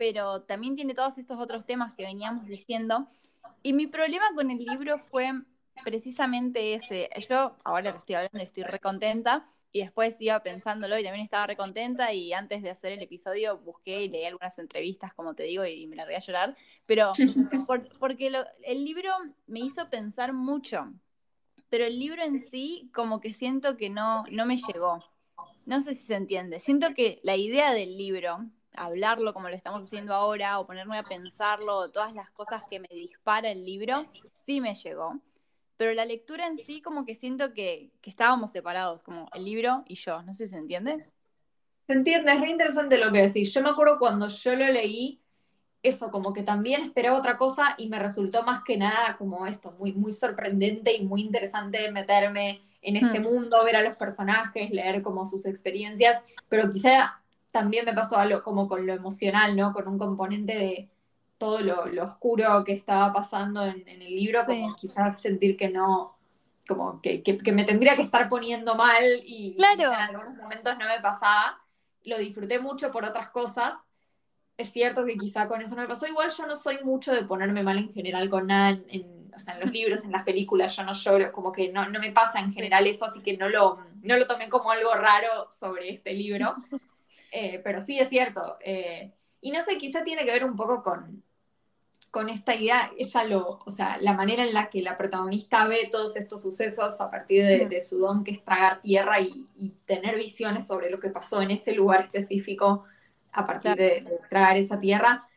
pero 0.00 0.40
también 0.40 0.76
tiene 0.76 0.94
todos 0.94 1.18
estos 1.18 1.38
otros 1.38 1.66
temas 1.66 1.92
que 1.92 2.04
veníamos 2.04 2.46
diciendo. 2.46 3.06
Y 3.62 3.74
mi 3.74 3.86
problema 3.86 4.24
con 4.34 4.50
el 4.50 4.56
libro 4.56 4.98
fue 4.98 5.30
precisamente 5.84 6.72
ese. 6.72 7.10
Yo 7.28 7.54
ahora 7.64 7.90
lo 7.90 7.98
estoy 7.98 8.14
hablando 8.14 8.38
y 8.38 8.46
estoy 8.46 8.62
recontenta, 8.62 9.46
y 9.72 9.80
después 9.80 10.16
iba 10.18 10.42
pensándolo 10.42 10.98
y 10.98 11.02
también 11.02 11.22
estaba 11.22 11.46
recontenta, 11.46 12.14
y 12.14 12.32
antes 12.32 12.62
de 12.62 12.70
hacer 12.70 12.92
el 12.92 13.02
episodio 13.02 13.58
busqué 13.58 14.04
y 14.04 14.08
leí 14.08 14.24
algunas 14.24 14.58
entrevistas, 14.58 15.12
como 15.12 15.34
te 15.34 15.42
digo, 15.42 15.66
y 15.66 15.86
me 15.86 15.96
largué 15.96 16.16
a 16.16 16.20
llorar, 16.20 16.56
pero 16.86 17.12
porque 18.00 18.32
el 18.64 18.84
libro 18.86 19.12
me 19.48 19.60
hizo 19.60 19.90
pensar 19.90 20.32
mucho, 20.32 20.94
pero 21.68 21.84
el 21.84 21.98
libro 21.98 22.22
en 22.22 22.40
sí 22.40 22.90
como 22.94 23.20
que 23.20 23.34
siento 23.34 23.76
que 23.76 23.90
no, 23.90 24.24
no 24.30 24.46
me 24.46 24.56
llegó. 24.56 25.04
No 25.66 25.82
sé 25.82 25.94
si 25.94 26.06
se 26.06 26.14
entiende. 26.14 26.58
Siento 26.58 26.94
que 26.94 27.20
la 27.22 27.36
idea 27.36 27.74
del 27.74 27.98
libro, 27.98 28.46
hablarlo 28.76 29.35
como 29.35 29.48
lo 29.48 29.56
estamos 29.56 29.83
haciendo 29.83 30.14
ahora 30.14 30.59
o 30.59 30.66
ponerme 30.66 30.98
a 30.98 31.02
pensarlo, 31.02 31.90
todas 31.90 32.14
las 32.14 32.30
cosas 32.30 32.62
que 32.68 32.80
me 32.80 32.88
dispara 32.90 33.50
el 33.50 33.64
libro, 33.64 34.04
sí 34.38 34.61
me 34.61 34.74
llegó. 34.74 35.20
Pero 35.76 35.94
la 35.94 36.04
lectura 36.04 36.46
en 36.46 36.59
sí 36.59 36.83
como 36.83 37.04
que 37.04 37.14
siento 37.14 37.54
que, 37.54 37.90
estábamos 38.02 38.52
separados, 38.52 39.02
como 39.02 39.28
el 39.33 39.44
libro 39.44 39.85
y 39.87 39.94
yo. 39.94 40.22
No 40.22 40.35
sé 40.35 40.46
si 40.46 40.54
se 40.54 40.59
entiende. 40.59 41.06
Se 41.87 41.94
entiende, 41.94 42.33
es 42.33 42.38
muy 42.38 42.50
interesante 42.50 42.98
lo 42.98 43.11
que 43.11 43.22
decís. 43.22 43.52
Yo 43.52 43.62
me 43.62 43.70
acuerdo 43.70 43.98
cuando 43.98 44.28
yo 44.28 44.54
lo 44.54 44.66
leí, 44.66 45.20
eso, 45.83 46.11
como 46.11 46.35
que 46.35 46.42
también 46.42 46.83
esperaba 46.83 47.18
otra 47.18 47.38
cosa 47.38 47.74
y 47.78 47.88
me 47.88 47.98
resultó 47.98 48.42
más 48.42 48.62
que 48.62 48.76
nada 48.76 49.16
como 49.16 49.46
esto, 49.46 49.72
muy, 49.78 49.94
muy 49.94 50.12
sorprendente 50.12 50.94
y 50.94 51.02
muy 51.02 51.22
interesante 51.22 51.90
meterme 51.90 52.61
en 52.83 52.96
este 52.96 53.18
hmm. 53.18 53.22
mundo, 53.22 53.64
ver 53.64 53.76
a 53.76 53.83
los 53.83 53.96
personajes, 53.96 54.70
leer 54.70 55.02
como 55.02 55.26
sus 55.26 55.46
experiencias, 55.46 56.22
pero 56.48 56.70
quizá 56.70 57.20
también 57.50 57.84
me 57.84 57.92
pasó 57.92 58.16
algo 58.16 58.42
como 58.42 58.68
con 58.68 58.86
lo 58.86 58.92
emocional, 58.92 59.56
¿no? 59.56 59.72
Con 59.72 59.88
un 59.88 59.98
componente 59.98 60.54
de 60.54 60.88
todo 61.38 61.60
lo, 61.60 62.04
oscuro 62.04 62.64
que 62.64 62.74
estaba 62.74 63.12
pasando 63.12 63.64
en, 63.64 63.82
el 63.88 63.98
libro, 63.98 64.44
como 64.44 64.76
quizás 64.76 65.20
sentir 65.20 65.56
que 65.56 65.70
no, 65.70 66.16
como 66.68 67.00
que, 67.00 67.22
me 67.52 67.64
tendría 67.64 67.96
que 67.96 68.02
estar 68.02 68.28
poniendo 68.28 68.74
mal 68.74 69.04
y, 69.24 69.54
claro. 69.56 69.92
en 69.92 70.00
algunos 70.00 70.34
momentos 70.36 70.74
no 70.78 70.86
me 70.86 71.00
pasaba. 71.00 71.58
Lo 72.04 72.18
disfruté 72.18 72.60
mucho 72.60 72.90
por 72.90 73.04
otras 73.04 73.30
cosas. 73.30 73.88
Es 74.56 74.70
cierto 74.70 75.04
que 75.04 75.16
quizá 75.16 75.48
con 75.48 75.62
eso 75.62 75.74
no 75.74 75.82
me 75.82 75.88
pasó. 75.88 76.06
Igual 76.06 76.30
yo 76.30 76.46
no 76.46 76.56
soy 76.56 76.78
mucho 76.84 77.12
de 77.12 77.24
ponerme 77.24 77.62
mal 77.62 77.78
en 77.78 77.92
general 77.92 78.28
con 78.28 78.46
nada 78.46 78.78
en, 78.88 79.30
o 79.34 79.38
sea, 79.38 79.54
en 79.54 79.60
los 79.60 79.70
libros, 79.70 80.04
en 80.04 80.12
las 80.12 80.24
películas, 80.24 80.76
yo 80.76 80.84
no 80.84 80.92
lloro, 80.92 81.32
como 81.32 81.52
que 81.52 81.72
no, 81.72 81.88
no 81.88 82.00
me 82.00 82.12
pasa 82.12 82.40
en 82.40 82.52
general 82.52 82.86
eso, 82.86 83.06
así 83.06 83.20
que 83.22 83.36
no 83.36 83.48
lo, 83.48 83.78
no 84.02 84.16
lo 84.16 84.26
tomé 84.26 84.48
como 84.50 84.70
algo 84.70 84.92
raro 84.92 85.48
sobre 85.48 85.90
este 85.90 86.12
libro. 86.12 86.54
Eh, 87.30 87.60
pero 87.62 87.80
sí 87.80 87.98
es 87.98 88.08
cierto. 88.08 88.56
Eh, 88.60 89.12
y 89.40 89.50
no 89.50 89.62
sé, 89.62 89.78
quizá 89.78 90.04
tiene 90.04 90.24
que 90.24 90.32
ver 90.32 90.44
un 90.44 90.56
poco 90.56 90.82
con, 90.82 91.22
con 92.10 92.28
esta 92.28 92.54
idea, 92.54 92.90
ella 92.98 93.24
lo, 93.24 93.60
o 93.64 93.70
sea, 93.70 93.98
la 93.98 94.14
manera 94.14 94.44
en 94.44 94.52
la 94.52 94.68
que 94.68 94.82
la 94.82 94.96
protagonista 94.96 95.66
ve 95.66 95.88
todos 95.90 96.16
estos 96.16 96.42
sucesos 96.42 97.00
a 97.00 97.10
partir 97.10 97.44
de, 97.44 97.80
su 97.80 97.98
don, 97.98 98.24
que 98.24 98.32
es 98.32 98.44
tragar 98.44 98.80
tierra 98.80 99.20
y, 99.20 99.46
tener 99.86 100.16
visiones 100.16 100.66
sobre 100.66 100.90
lo 100.90 101.00
que 101.00 101.10
pasó 101.10 101.40
en 101.42 101.50
ese 101.50 101.72
lugar 101.72 102.00
específico 102.00 102.84
a 103.32 103.46
partir 103.46 103.74
de, 103.76 104.00
de, 104.00 104.18
tragar 104.28 104.56
esa 104.56 104.78
tierra, 104.78 105.28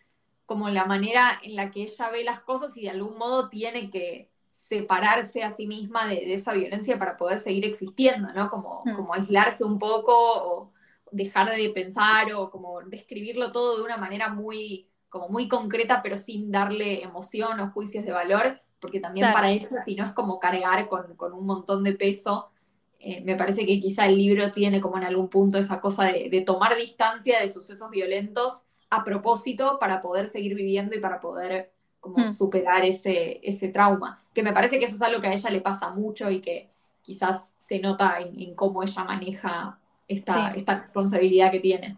como 0.46 0.70
la 0.70 0.86
manera 0.86 1.40
en 1.44 1.56
la 1.56 1.72
que 1.72 1.84
ella 1.84 2.10
ve 2.10 2.24
las 2.24 2.40
cosas 2.42 2.76
y 2.76 2.84
de 2.84 2.90
algún 2.90 3.18
modo 3.18 3.50
tiene 3.50 3.90
que 3.90 4.30
separarse 4.50 5.44
a 5.44 5.52
sí 5.52 5.68
misma 5.68 6.08
de, 6.08 6.34
esa 6.34 6.54
violencia 6.54 7.00
para 7.00 7.18
poder 7.18 7.40
seguir 7.40 7.66
existiendo, 7.66 8.32
¿no? 8.34 8.50
Como, 8.50 8.84
como 8.96 9.14
aislarse 9.14 9.64
un 9.64 9.80
poco 9.80 10.14
o 10.16 10.73
dejar 11.14 11.56
de 11.56 11.70
pensar 11.70 12.34
o 12.34 12.50
como 12.50 12.82
describirlo 12.82 13.52
todo 13.52 13.78
de 13.78 13.84
una 13.84 13.98
manera 13.98 14.30
muy 14.30 14.90
como 15.10 15.30
muy 15.30 15.48
concreta, 15.48 16.02
pero 16.02 16.18
sin 16.18 16.52
darle 16.52 17.04
emoción 17.04 17.60
o 17.60 17.70
juicios 17.70 18.04
de 18.04 18.12
valor, 18.12 18.60
porque 18.80 19.00
también 19.00 19.32
para 19.32 19.52
ella, 19.52 19.70
si 19.86 19.96
no 19.96 20.06
es 20.06 20.12
como 20.12 20.40
cargar 20.40 20.90
con, 20.90 21.16
un 21.34 21.46
montón 21.46 21.84
de 21.84 21.94
peso, 21.94 22.50
eh, 23.00 23.22
me 23.24 23.36
parece 23.36 23.64
que 23.64 23.80
quizá 23.80 24.08
el 24.08 24.18
libro 24.18 24.50
tiene 24.50 24.82
como 24.82 24.98
en 24.98 25.04
algún 25.04 25.30
punto 25.30 25.60
esa 25.60 25.80
cosa 25.80 26.06
de, 26.06 26.44
tomar 26.44 26.76
distancia 26.76 27.40
de 27.40 27.50
sucesos 27.50 27.92
violentos 27.92 28.66
a 28.90 29.04
propósito 29.04 29.78
para 29.80 30.02
poder 30.02 30.28
seguir 30.28 30.56
viviendo 30.56 30.96
y 30.96 31.00
para 31.00 31.20
poder 31.20 31.72
como 32.00 32.18
hmm. 32.18 32.34
superar 32.34 32.84
ese, 32.84 33.40
ese 33.44 33.68
trauma. 33.68 34.26
Que 34.34 34.42
me 34.42 34.52
parece 34.52 34.80
que 34.80 34.86
eso 34.86 34.96
es 34.96 35.02
algo 35.04 35.22
que 35.22 35.28
a 35.28 35.34
ella 35.34 35.52
le 35.52 35.62
pasa 35.62 35.92
mucho 35.92 36.32
y 36.32 36.42
que 36.42 36.72
quizás 37.04 37.54
se 37.58 37.78
nota 37.78 38.18
en, 38.20 38.56
cómo 38.56 38.82
ella 38.82 39.04
maneja 39.04 39.80
esta, 40.14 40.52
esta 40.52 40.82
responsabilidad 40.82 41.52
que 41.52 41.60
tiene. 41.60 41.98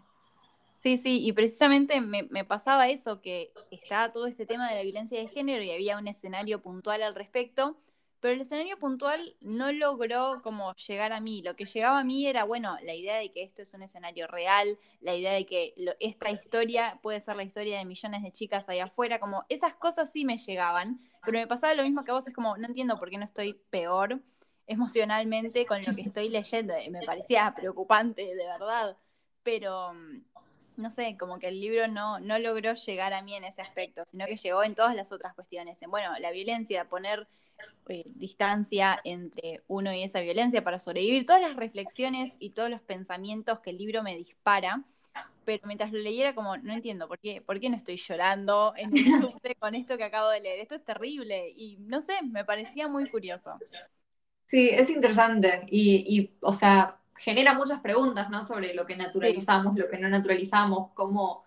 Sí, 0.85 0.97
sí, 0.97 1.25
y 1.25 1.33
precisamente 1.33 1.99
me, 1.99 2.45
pasaba 2.45 2.89
eso, 2.89 3.19
que 3.19 3.51
estaba 3.71 4.13
todo 4.13 4.27
este 4.27 4.45
tema 4.45 4.69
de 4.69 4.75
la 4.75 4.83
violencia 4.83 5.19
de 5.19 5.27
género 5.27 5.63
y 5.63 5.71
había 5.71 5.97
un 5.97 6.07
escenario 6.07 6.61
puntual 6.61 7.01
al 7.01 7.15
respecto, 7.15 7.75
pero 8.19 8.35
el 8.35 8.41
escenario 8.41 8.77
puntual 8.77 9.35
no 9.41 9.71
logró 9.71 10.43
como 10.43 10.75
llegar 10.75 11.11
a 11.11 11.19
mí. 11.19 11.41
Lo 11.41 11.55
que 11.55 11.65
llegaba 11.65 12.01
a 12.01 12.03
mí 12.03 12.27
era, 12.27 12.43
bueno, 12.43 12.77
la 12.83 12.93
idea 12.93 13.17
de 13.17 13.31
que 13.31 13.41
esto 13.41 13.63
es 13.63 13.73
un 13.73 13.81
escenario 13.81 14.27
real, 14.27 14.77
la 15.01 15.15
idea 15.15 15.31
de 15.31 15.47
que 15.47 15.73
esta 15.99 16.29
historia 16.29 16.99
puede 17.01 17.19
ser 17.19 17.35
la 17.35 17.43
historia 17.43 17.79
de 17.79 17.85
millones 17.85 18.21
de 18.21 18.31
chicas 18.31 18.69
allá 18.69 18.83
afuera, 18.83 19.19
como 19.19 19.43
esas 19.49 19.75
cosas 19.75 20.11
sí 20.11 20.23
me 20.23 20.37
llegaban, 20.37 21.01
pero 21.25 21.39
me 21.39 21.47
pasaba 21.47 21.73
lo 21.73 21.81
mismo 21.81 22.03
que 22.03 22.11
a 22.11 22.13
vos, 22.13 22.27
es 22.27 22.33
como, 22.35 22.57
no 22.57 22.67
entiendo 22.67 22.99
por 22.99 23.09
qué 23.09 23.17
no 23.17 23.25
estoy 23.25 23.59
peor 23.71 24.21
emocionalmente 24.67 25.65
con 25.65 25.79
lo 25.85 25.95
que 25.95 26.01
estoy 26.01 26.29
leyendo, 26.29 26.73
me 26.89 27.01
parecía 27.05 27.53
preocupante, 27.55 28.35
de 28.35 28.45
verdad, 28.45 28.97
pero 29.43 29.93
no 30.77 30.89
sé, 30.89 31.17
como 31.17 31.39
que 31.39 31.47
el 31.47 31.59
libro 31.59 31.87
no, 31.87 32.19
no 32.19 32.37
logró 32.39 32.73
llegar 32.73 33.13
a 33.13 33.21
mí 33.21 33.35
en 33.35 33.43
ese 33.43 33.61
aspecto, 33.61 34.03
sino 34.05 34.25
que 34.25 34.37
llegó 34.37 34.63
en 34.63 34.75
todas 34.75 34.95
las 34.95 35.11
otras 35.11 35.33
cuestiones. 35.33 35.81
En, 35.81 35.89
bueno, 35.89 36.11
la 36.19 36.31
violencia, 36.31 36.89
poner 36.89 37.27
eh, 37.87 38.03
distancia 38.07 38.99
entre 39.03 39.63
uno 39.67 39.93
y 39.93 40.03
esa 40.03 40.19
violencia 40.19 40.63
para 40.63 40.79
sobrevivir, 40.79 41.25
todas 41.25 41.41
las 41.41 41.55
reflexiones 41.55 42.33
y 42.39 42.51
todos 42.51 42.69
los 42.69 42.81
pensamientos 42.81 43.59
que 43.59 43.69
el 43.69 43.77
libro 43.77 44.03
me 44.03 44.15
dispara. 44.15 44.83
Pero 45.45 45.65
mientras 45.67 45.91
lo 45.93 45.99
leyera, 45.99 46.33
como 46.33 46.57
no 46.57 46.73
entiendo 46.73 47.07
por 47.07 47.19
qué, 47.19 47.39
por 47.39 47.59
qué 47.59 47.69
no 47.69 47.77
estoy 47.77 47.97
llorando 47.97 48.73
en 48.75 48.91
el 48.97 48.97
con 49.59 49.75
esto 49.75 49.97
que 49.97 50.03
acabo 50.03 50.29
de 50.29 50.41
leer. 50.41 50.59
Esto 50.59 50.75
es 50.75 50.83
terrible. 50.83 51.53
Y 51.55 51.77
no 51.81 52.01
sé, 52.01 52.21
me 52.23 52.43
parecía 52.43 52.87
muy 52.87 53.07
curioso. 53.09 53.57
Sí, 54.45 54.69
es 54.69 54.89
interesante. 54.89 55.65
Y, 55.69 56.05
y 56.07 56.35
o 56.41 56.53
sea, 56.53 56.99
genera 57.15 57.53
muchas 57.53 57.79
preguntas, 57.81 58.29
¿no? 58.29 58.43
Sobre 58.43 58.73
lo 58.73 58.85
que 58.85 58.95
naturalizamos, 58.95 59.77
lo 59.77 59.89
que 59.89 59.97
no 59.97 60.09
naturalizamos, 60.09 60.91
cómo, 60.93 61.43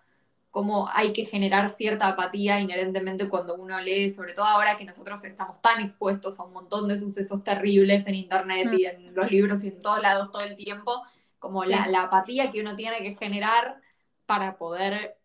cómo 0.50 0.88
hay 0.92 1.12
que 1.12 1.24
generar 1.24 1.68
cierta 1.68 2.08
apatía 2.08 2.60
inherentemente 2.60 3.28
cuando 3.28 3.54
uno 3.54 3.80
lee, 3.80 4.10
sobre 4.10 4.32
todo 4.32 4.46
ahora 4.46 4.76
que 4.76 4.84
nosotros 4.84 5.22
estamos 5.24 5.60
tan 5.60 5.80
expuestos 5.80 6.40
a 6.40 6.44
un 6.44 6.52
montón 6.52 6.88
de 6.88 6.98
sucesos 6.98 7.44
terribles 7.44 8.06
en 8.06 8.14
internet 8.14 8.68
y 8.76 8.86
en 8.86 9.14
los 9.14 9.30
libros 9.30 9.62
y 9.64 9.68
en 9.68 9.80
todos 9.80 10.02
lados 10.02 10.30
todo 10.32 10.42
el 10.42 10.56
tiempo, 10.56 11.02
como 11.38 11.64
la, 11.64 11.84
apatía 12.02 12.50
que 12.50 12.60
uno 12.60 12.76
tiene 12.76 13.02
que 13.02 13.14
generar 13.14 13.80
para 14.26 14.56
poder 14.58 15.16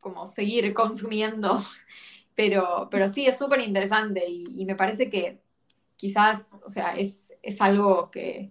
como 0.00 0.26
seguir 0.26 0.74
consumiendo. 0.74 1.62
Pero, 2.34 2.88
pero 2.90 3.08
sí, 3.10 3.26
es 3.26 3.36
súper 3.36 3.60
interesante 3.60 4.24
y, 4.26 4.64
me 4.64 4.74
parece 4.74 5.10
que 5.10 5.42
quizás, 6.02 6.58
o 6.64 6.68
sea, 6.68 6.96
es, 6.96 7.32
es 7.42 7.60
algo 7.60 8.10
que, 8.10 8.50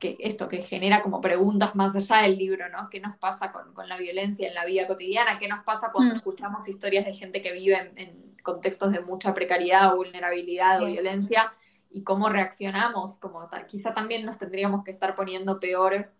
que 0.00 0.16
esto 0.18 0.48
que 0.48 0.60
genera 0.60 1.04
como 1.04 1.20
preguntas 1.20 1.76
más 1.76 1.94
allá 1.94 2.22
del 2.22 2.36
libro, 2.36 2.68
¿no? 2.68 2.90
¿Qué 2.90 2.98
nos 2.98 3.16
pasa 3.16 3.52
con, 3.52 3.86
la 3.86 3.96
violencia 3.96 4.48
en 4.48 4.54
la 4.54 4.64
vida 4.64 4.88
cotidiana? 4.88 5.38
¿Qué 5.38 5.46
nos 5.46 5.62
pasa 5.62 5.92
cuando 5.92 6.14
mm. 6.14 6.16
escuchamos 6.16 6.66
historias 6.66 7.04
de 7.04 7.14
gente 7.14 7.40
que 7.42 7.52
vive 7.52 7.92
en, 7.94 8.34
contextos 8.42 8.90
de 8.90 9.02
mucha 9.02 9.34
precariedad 9.34 9.92
o 9.92 9.98
vulnerabilidad 9.98 10.82
o 10.82 10.86
violencia? 10.86 11.52
Y 11.92 12.02
cómo 12.02 12.28
reaccionamos, 12.28 13.20
como 13.20 13.46
tal. 13.46 13.64
Quizá 13.66 13.94
también 13.94 14.26
nos 14.26 14.36
tendríamos 14.36 14.82
que 14.82 14.90
estar 14.90 15.14
poniendo 15.14 15.60
peor 15.60 16.10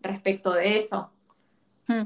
respecto 0.00 0.52
de 0.54 0.76
eso. 0.76 1.12
Mm. 1.86 2.02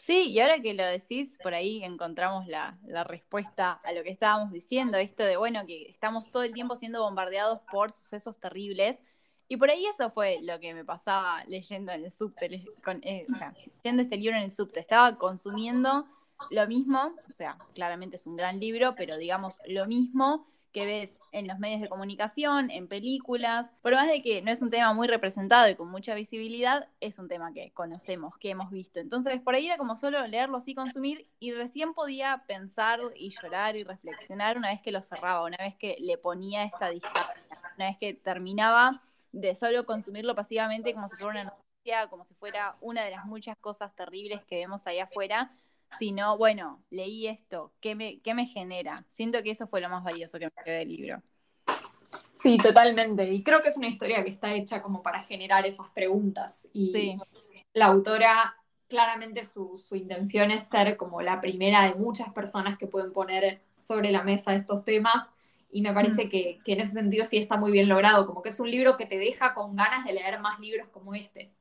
Sí, 0.00 0.30
y 0.30 0.40
ahora 0.40 0.62
que 0.62 0.72
lo 0.72 0.82
decís, 0.86 1.38
por 1.42 1.52
ahí 1.52 1.84
encontramos 1.84 2.46
la, 2.46 2.78
respuesta 3.04 3.72
a 3.84 3.92
lo 3.92 4.02
que 4.02 4.08
estábamos 4.08 4.50
diciendo, 4.50 4.96
esto 4.96 5.24
de, 5.24 5.36
bueno, 5.36 5.66
que 5.66 5.90
estamos 5.90 6.30
todo 6.30 6.42
el 6.42 6.54
tiempo 6.54 6.74
siendo 6.74 7.02
bombardeados 7.02 7.60
por 7.70 7.92
sucesos 7.92 8.40
terribles 8.40 9.02
y 9.46 9.58
por 9.58 9.68
ahí 9.68 9.84
eso 9.84 10.10
fue 10.10 10.38
lo 10.40 10.58
que 10.58 10.72
me 10.72 10.86
pasaba 10.86 11.44
leyendo 11.48 11.92
en 11.92 12.06
el 12.06 12.10
subte, 12.10 12.46
eh, 13.02 13.26
o 13.30 13.36
sea, 13.36 13.52
leyendo 13.76 14.02
este 14.02 14.16
libro 14.16 14.38
en 14.38 14.44
el 14.44 14.52
subte. 14.52 14.80
Estaba 14.80 15.18
consumiendo 15.18 16.06
lo 16.50 16.66
mismo, 16.66 17.12
o 17.28 17.32
sea, 17.32 17.58
claramente 17.74 18.16
es 18.16 18.26
un 18.26 18.36
gran 18.36 18.58
libro, 18.58 18.94
pero 18.96 19.18
digamos 19.18 19.58
lo 19.66 19.86
mismo 19.86 20.46
que 20.72 20.86
ves 20.86 21.16
en 21.32 21.46
los 21.46 21.58
medios 21.58 21.80
de 21.80 21.88
comunicación, 21.88 22.70
en 22.70 22.88
películas. 22.88 23.72
Por 23.82 23.94
más 23.94 24.08
de 24.08 24.22
que 24.22 24.42
no 24.42 24.50
es 24.50 24.62
un 24.62 24.70
tema 24.70 24.92
muy 24.92 25.08
representado 25.08 25.68
y 25.68 25.76
con 25.76 25.90
mucha 25.90 26.14
visibilidad, 26.14 26.88
es 27.00 27.18
un 27.18 27.28
tema 27.28 27.52
que 27.52 27.72
conocemos, 27.72 28.36
que 28.38 28.50
hemos 28.50 28.70
visto. 28.70 29.00
Entonces, 29.00 29.40
por 29.40 29.54
ahí 29.54 29.66
era 29.66 29.78
como 29.78 29.96
solo 29.96 30.26
leerlo 30.26 30.58
así, 30.58 30.74
consumir, 30.74 31.26
y 31.38 31.52
recién 31.52 31.94
podía 31.94 32.44
pensar 32.46 33.00
y 33.16 33.30
llorar 33.30 33.76
y 33.76 33.84
reflexionar 33.84 34.56
una 34.56 34.70
vez 34.70 34.80
que 34.80 34.92
lo 34.92 35.02
cerraba, 35.02 35.44
una 35.44 35.58
vez 35.58 35.74
que 35.76 35.96
le 36.00 36.18
ponía 36.18 36.64
esta 36.64 36.90
distancia, 36.90 37.34
una 37.76 37.88
vez 37.88 37.98
que 37.98 38.14
terminaba 38.14 39.02
de 39.32 39.54
solo 39.54 39.86
consumirlo 39.86 40.34
pasivamente 40.34 40.92
como 40.92 41.08
si 41.08 41.16
fuera 41.16 41.30
una 41.30 41.44
noticia, 41.44 42.08
como 42.08 42.24
si 42.24 42.34
fuera 42.34 42.74
una 42.80 43.04
de 43.04 43.12
las 43.12 43.24
muchas 43.26 43.56
cosas 43.58 43.94
terribles 43.94 44.42
que 44.44 44.56
vemos 44.56 44.86
ahí 44.86 44.98
afuera, 44.98 45.52
sino, 45.98 46.36
bueno, 46.36 46.82
leí 46.90 47.26
esto, 47.26 47.72
¿qué 47.80 47.94
me, 47.94 48.20
qué 48.20 48.34
me 48.34 48.46
genera? 48.46 49.04
Siento 49.08 49.42
que 49.42 49.50
eso 49.50 49.66
fue 49.66 49.80
lo 49.80 49.88
más 49.88 50.04
valioso 50.04 50.38
que 50.38 50.46
me 50.46 50.62
quedé 50.64 50.78
del 50.78 50.88
libro. 50.88 51.22
Sí, 52.32 52.58
totalmente. 52.58 53.30
Y 53.30 53.42
creo 53.42 53.60
que 53.62 53.68
es 53.68 53.76
una 53.76 53.88
historia 53.88 54.24
que 54.24 54.30
está 54.30 54.52
hecha 54.54 54.82
como 54.82 55.02
para 55.02 55.22
generar 55.22 55.66
esas 55.66 55.88
preguntas. 55.90 56.66
Y 56.72 57.16
la 57.74 57.86
autora, 57.86 58.56
claramente 58.88 59.44
su, 59.44 59.76
su, 59.76 59.94
intención 59.94 60.50
es 60.50 60.68
ser 60.68 60.96
como 60.96 61.22
la 61.22 61.40
primera 61.40 61.84
de 61.84 61.94
muchas 61.94 62.32
personas 62.32 62.78
que 62.78 62.86
pueden 62.86 63.12
poner 63.12 63.60
sobre 63.78 64.10
la 64.10 64.22
mesa 64.22 64.54
estos 64.54 64.84
temas 64.84 65.30
y 65.72 65.82
me 65.82 65.92
parece 65.92 66.28
que, 66.28 66.60
en 66.64 66.80
ese 66.80 66.92
sentido 66.92 67.24
sí 67.24 67.38
está 67.38 67.56
muy 67.56 67.70
bien 67.70 67.88
logrado, 67.88 68.26
como 68.26 68.42
que 68.42 68.48
es 68.48 68.60
un 68.60 68.70
libro 68.70 68.96
que 68.96 69.06
te 69.06 69.18
deja 69.18 69.54
con 69.54 69.76
ganas 69.76 70.04
de 70.04 70.12
leer 70.12 70.40
más 70.40 70.58
libros 70.58 70.88
como 70.88 71.14
este. 71.14 71.52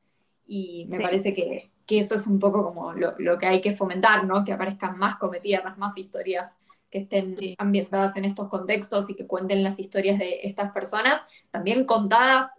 Y 0.51 0.87
me 0.89 0.99
parece 0.99 1.35
que, 1.35 1.69
eso 1.87 2.15
es 2.15 2.25
un 2.25 2.39
poco 2.39 2.63
como 2.63 2.93
lo, 2.93 3.37
que 3.37 3.45
hay 3.45 3.61
que 3.61 3.73
fomentar, 3.73 4.25
¿no? 4.25 4.43
Que 4.43 4.51
aparezcan 4.51 4.97
más 4.97 5.17
cometierras, 5.17 5.77
más 5.77 5.95
historias 5.95 6.59
que 6.89 6.99
estén 6.99 7.37
ambientadas 7.59 8.17
en 8.17 8.25
estos 8.25 8.49
contextos 8.49 9.11
y 9.11 9.15
que 9.15 9.27
cuenten 9.27 9.63
las 9.63 9.77
historias 9.77 10.17
de 10.17 10.39
estas 10.41 10.71
personas, 10.71 11.21
también 11.51 11.85
contadas, 11.85 12.51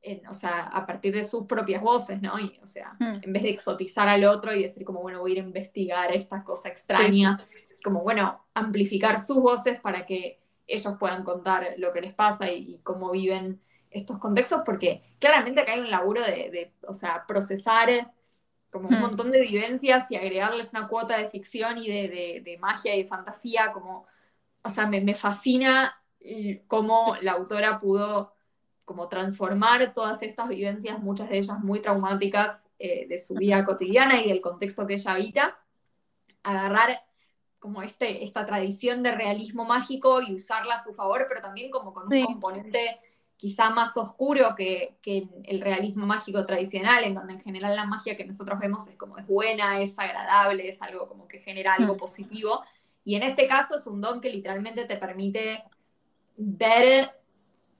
en, 0.00 0.26
o 0.26 0.32
sea, 0.32 0.62
a 0.62 0.86
partir 0.86 1.14
de 1.14 1.24
sus 1.24 1.44
propias 1.44 1.82
voces, 1.82 2.22
¿no? 2.22 2.38
Y, 2.40 2.58
o 2.62 2.66
sea, 2.66 2.96
mm. 2.98 3.20
en 3.22 3.32
vez 3.32 3.42
de 3.42 3.50
exotizar 3.50 4.08
al 4.08 4.24
otro 4.24 4.54
y 4.54 4.62
decir 4.62 4.86
como, 4.86 5.02
bueno, 5.02 5.20
voy 5.20 5.32
a 5.32 5.34
ir 5.34 5.40
a 5.40 5.46
investigar 5.46 6.16
esta 6.16 6.44
cosa 6.44 6.70
extraña, 6.70 7.38
como, 7.84 8.02
bueno, 8.02 8.46
amplificar 8.54 9.20
sus 9.20 9.36
voces 9.36 9.78
para 9.80 10.06
que 10.06 10.40
ellos 10.66 10.94
puedan 10.98 11.24
contar 11.24 11.74
lo 11.76 11.92
que 11.92 12.00
les 12.00 12.14
pasa 12.14 12.50
y, 12.50 12.80
cómo 12.82 13.10
viven 13.10 13.60
estos 13.94 14.18
contextos, 14.18 14.62
porque 14.66 15.02
claramente 15.20 15.60
acá 15.60 15.72
hay 15.72 15.80
un 15.80 15.90
laburo 15.90 16.20
de, 16.20 16.74
o 16.86 16.92
sea, 16.92 17.24
procesar 17.26 18.12
como 18.70 18.88
un 18.88 18.96
hmm. 18.96 19.00
montón 19.00 19.30
de 19.30 19.40
vivencias 19.40 20.10
y 20.10 20.16
agregarles 20.16 20.72
una 20.72 20.88
cuota 20.88 21.16
de 21.16 21.28
ficción 21.28 21.78
y 21.78 21.86
de, 21.88 22.58
magia 22.60 22.94
y 22.94 23.04
de 23.04 23.08
fantasía, 23.08 23.72
como, 23.72 24.06
o 24.62 24.68
sea, 24.68 24.86
me, 24.86 25.14
fascina 25.14 25.96
cómo 26.66 27.16
la 27.22 27.32
autora 27.32 27.78
pudo 27.78 28.34
como 28.84 29.08
transformar 29.08 29.94
todas 29.94 30.22
estas 30.22 30.48
vivencias, 30.48 30.98
muchas 30.98 31.30
de 31.30 31.38
ellas 31.38 31.60
muy 31.60 31.80
traumáticas 31.80 32.68
eh, 32.78 33.06
de 33.06 33.18
su 33.18 33.34
vida 33.34 33.64
cotidiana 33.64 34.20
y 34.20 34.28
del 34.28 34.40
contexto 34.40 34.86
que 34.86 34.94
ella 34.94 35.12
habita, 35.12 35.58
agarrar 36.42 37.04
como 37.60 37.80
este, 37.80 38.24
esta 38.24 38.44
tradición 38.44 39.02
de 39.02 39.12
realismo 39.12 39.64
mágico 39.64 40.20
y 40.20 40.34
usarla 40.34 40.74
a 40.74 40.82
su 40.82 40.92
favor, 40.92 41.26
pero 41.28 41.40
también 41.40 41.70
como 41.70 41.94
con 41.94 42.12
un 42.12 42.24
componente 42.26 43.00
quizá 43.44 43.68
más 43.68 43.94
oscuro 43.98 44.54
que, 44.56 44.96
el 45.04 45.60
realismo 45.60 46.06
mágico 46.06 46.46
tradicional, 46.46 47.04
en 47.04 47.14
donde 47.14 47.34
en 47.34 47.42
general 47.42 47.76
la 47.76 47.84
magia 47.84 48.16
que 48.16 48.24
nosotros 48.24 48.58
vemos 48.58 48.88
es 48.88 48.96
como 48.96 49.18
es 49.18 49.26
buena, 49.26 49.82
es 49.82 49.98
agradable, 49.98 50.66
es 50.66 50.80
algo 50.80 51.06
como 51.06 51.28
que 51.28 51.40
genera 51.40 51.74
algo 51.74 51.94
mm. 51.94 51.98
positivo. 51.98 52.64
Y 53.04 53.16
en 53.16 53.22
este 53.22 53.46
caso 53.46 53.76
es 53.76 53.86
un 53.86 54.00
don 54.00 54.22
que 54.22 54.30
literalmente 54.30 54.86
te 54.86 54.96
permite 54.96 55.62
ver, 56.38 57.10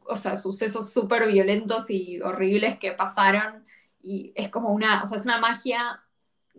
o 0.07 0.19
sea, 0.19 0.37
sucesos 0.37 0.93
súper 0.93 1.27
violentos 1.29 1.89
y 1.89 2.21
horribles 2.21 2.79
que 2.79 2.93
pasaron. 2.93 3.65
Y 4.03 4.35
es 4.35 4.51
como 4.51 4.69
una, 4.69 5.03
o 5.03 5.07
sea, 5.07 5.17
es 5.17 5.25
una 5.25 5.39
magia 5.39 6.05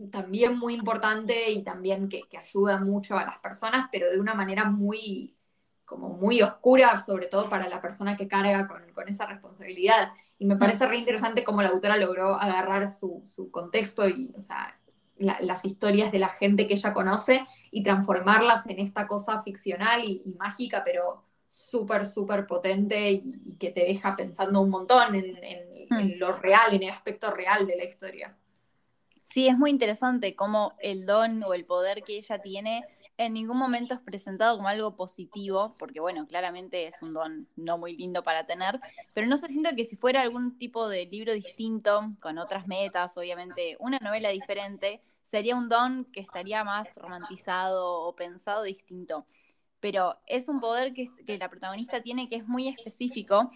también 0.09 0.57
muy 0.57 0.73
importante 0.73 1.51
y 1.51 1.61
también 1.61 2.09
que, 2.09 2.23
ayuda 2.39 2.79
mucho 2.79 3.15
a 3.15 3.23
las 3.23 3.37
personas, 3.37 3.87
pero 3.91 4.09
de 4.09 4.19
una 4.19 4.33
manera 4.33 4.65
muy, 4.65 5.37
como 5.85 6.09
muy 6.09 6.41
oscura, 6.41 6.97
sobre 6.97 7.27
todo 7.27 7.47
para 7.47 7.69
la 7.69 7.81
persona 7.81 8.17
que 8.17 8.27
carga 8.27 8.67
con, 8.67 9.07
esa 9.07 9.27
responsabilidad. 9.27 10.11
Y 10.39 10.45
me 10.45 10.57
parece 10.57 10.87
re 10.87 10.97
interesante 10.97 11.43
cómo 11.43 11.61
la 11.61 11.69
autora 11.69 11.97
logró 11.97 12.35
agarrar 12.35 12.87
su, 12.89 13.23
contexto 13.51 14.07
y, 14.09 14.33
o 14.35 14.41
sea, 14.41 14.77
las 15.17 15.63
historias 15.63 16.11
de 16.11 16.19
la 16.19 16.29
gente 16.29 16.67
que 16.67 16.73
ella 16.73 16.93
conoce 16.93 17.45
y 17.71 17.83
transformarlas 17.83 18.65
en 18.67 18.79
esta 18.79 19.07
cosa 19.07 19.41
ficcional 19.43 20.03
y, 20.03 20.23
mágica, 20.37 20.81
pero 20.83 21.23
súper, 21.47 22.03
súper 22.03 22.47
potente 22.47 23.11
y, 23.11 23.55
que 23.57 23.69
te 23.69 23.81
deja 23.81 24.15
pensando 24.15 24.61
un 24.61 24.71
montón 24.71 25.15
en, 25.15 25.37
en, 25.41 26.19
lo 26.19 26.35
real, 26.35 26.73
en 26.73 26.83
el 26.83 26.89
aspecto 26.89 27.31
real 27.31 27.67
de 27.67 27.77
la 27.77 27.85
historia. 27.85 28.35
Sí, 29.23 29.47
es 29.47 29.57
muy 29.57 29.69
interesante 29.69 30.35
cómo 30.35 30.73
el 30.79 31.05
don 31.05 31.43
o 31.43 31.53
el 31.53 31.65
poder 31.65 32.03
que 32.03 32.17
ella 32.17 32.39
tiene 32.39 32.85
en 33.17 33.33
ningún 33.33 33.57
momento 33.57 33.93
es 33.93 34.01
presentado 34.01 34.57
como 34.57 34.67
algo 34.67 34.95
positivo, 34.95 35.75
porque 35.77 35.99
bueno, 35.99 36.27
claramente 36.27 36.87
es 36.87 37.01
un 37.01 37.13
don 37.13 37.47
no 37.55 37.77
muy 37.77 37.95
lindo 37.95 38.23
para 38.23 38.45
tener, 38.45 38.79
pero 39.13 39.27
no 39.27 39.37
se 39.37 39.47
siente 39.47 39.75
que 39.75 39.85
si 39.85 39.95
fuera 39.95 40.21
algún 40.21 40.57
tipo 40.57 40.89
de 40.89 41.05
libro 41.05 41.33
distinto, 41.33 42.11
con 42.19 42.37
otras 42.37 42.67
metas, 42.67 43.17
obviamente 43.17 43.77
una 43.79 43.99
novela 43.99 44.29
diferente, 44.29 45.01
sería 45.23 45.55
un 45.55 45.69
don 45.69 46.05
que 46.05 46.19
estaría 46.19 46.63
más 46.63 46.95
romantizado 46.95 48.01
o 48.01 48.15
pensado 48.15 48.63
distinto. 48.63 49.25
Pero 49.79 50.17
es 50.25 50.49
un 50.49 50.59
poder 50.59 50.93
que, 50.93 51.09
que 51.25 51.37
la 51.37 51.49
protagonista 51.49 52.01
tiene 52.01 52.27
que 52.29 52.37
es 52.37 52.47
muy 52.47 52.67
específico 52.67 53.51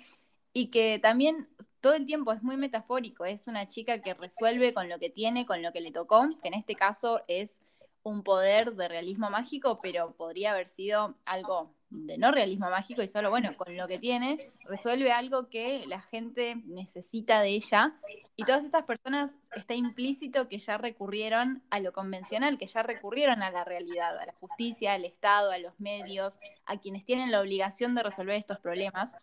y 0.53 0.67
que 0.67 0.99
también 0.99 1.49
todo 1.81 1.93
el 1.93 2.05
tiempo 2.05 2.31
es 2.33 2.43
muy 2.43 2.57
metafórico, 2.57 3.25
es 3.25 3.47
una 3.47 3.67
chica 3.67 4.01
que 4.01 4.13
resuelve 4.13 4.73
con 4.73 4.89
lo 4.89 4.99
que 4.99 5.09
tiene, 5.09 5.45
con 5.45 5.61
lo 5.61 5.71
que 5.71 5.81
le 5.81 5.91
tocó, 5.91 6.27
que 6.41 6.47
en 6.49 6.53
este 6.53 6.75
caso 6.75 7.21
es 7.27 7.61
un 8.03 8.23
poder 8.23 8.75
de 8.75 8.87
realismo 8.87 9.29
mágico, 9.29 9.79
pero 9.81 10.13
podría 10.13 10.51
haber 10.51 10.67
sido 10.67 11.15
algo 11.25 11.73
de 11.89 12.17
no 12.17 12.31
realismo 12.31 12.69
mágico 12.69 13.01
y 13.01 13.07
solo, 13.07 13.29
bueno, 13.29 13.55
con 13.57 13.75
lo 13.75 13.87
que 13.87 13.97
tiene, 13.97 14.51
resuelve 14.65 15.11
algo 15.11 15.49
que 15.49 15.85
la 15.87 16.01
gente 16.01 16.61
necesita 16.65 17.41
de 17.41 17.49
ella. 17.49 17.95
Y 18.35 18.43
todas 18.43 18.63
estas 18.63 18.83
personas 18.83 19.35
está 19.55 19.73
implícito 19.73 20.47
que 20.47 20.59
ya 20.59 20.77
recurrieron 20.77 21.63
a 21.71 21.79
lo 21.79 21.91
convencional, 21.91 22.57
que 22.57 22.67
ya 22.67 22.83
recurrieron 22.83 23.41
a 23.41 23.51
la 23.51 23.63
realidad, 23.63 24.17
a 24.17 24.25
la 24.25 24.33
justicia, 24.33 24.93
al 24.93 25.03
Estado, 25.03 25.51
a 25.51 25.57
los 25.57 25.79
medios, 25.79 26.35
a 26.65 26.77
quienes 26.77 27.05
tienen 27.05 27.31
la 27.31 27.41
obligación 27.41 27.95
de 27.95 28.03
resolver 28.03 28.35
estos 28.35 28.59
problemas. 28.59 29.13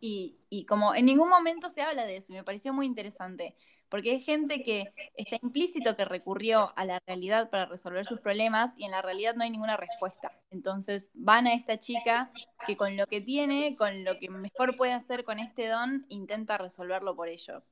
Y, 0.00 0.66
como 0.68 0.94
en 0.94 1.06
ningún 1.06 1.28
momento 1.28 1.70
se 1.70 1.82
habla 1.82 2.04
de 2.04 2.16
eso, 2.16 2.32
y 2.32 2.36
me 2.36 2.44
pareció 2.44 2.72
muy 2.72 2.86
interesante 2.86 3.54
porque 3.88 4.10
hay 4.10 4.20
gente 4.20 4.64
que 4.64 4.92
está 5.14 5.38
implícito 5.40 5.94
que 5.94 6.04
recurrió 6.04 6.72
a 6.76 6.84
la 6.84 7.00
realidad 7.06 7.50
para 7.50 7.66
resolver 7.66 8.04
sus 8.04 8.20
problemas 8.20 8.72
y 8.76 8.84
en 8.84 8.90
la 8.90 9.00
realidad 9.00 9.36
no 9.36 9.44
hay 9.44 9.50
ninguna 9.50 9.76
respuesta. 9.76 10.32
Entonces 10.50 11.08
van 11.14 11.46
a 11.46 11.54
esta 11.54 11.78
chica 11.78 12.32
que 12.66 12.76
con 12.76 12.96
lo 12.96 13.06
que 13.06 13.20
tiene, 13.20 13.76
con 13.76 14.04
lo 14.04 14.18
que 14.18 14.28
mejor 14.28 14.76
puede 14.76 14.92
hacer 14.92 15.22
con 15.22 15.38
este 15.38 15.68
don, 15.68 16.04
intenta 16.08 16.58
resolverlo 16.58 17.14
por 17.14 17.28
ellos. 17.28 17.70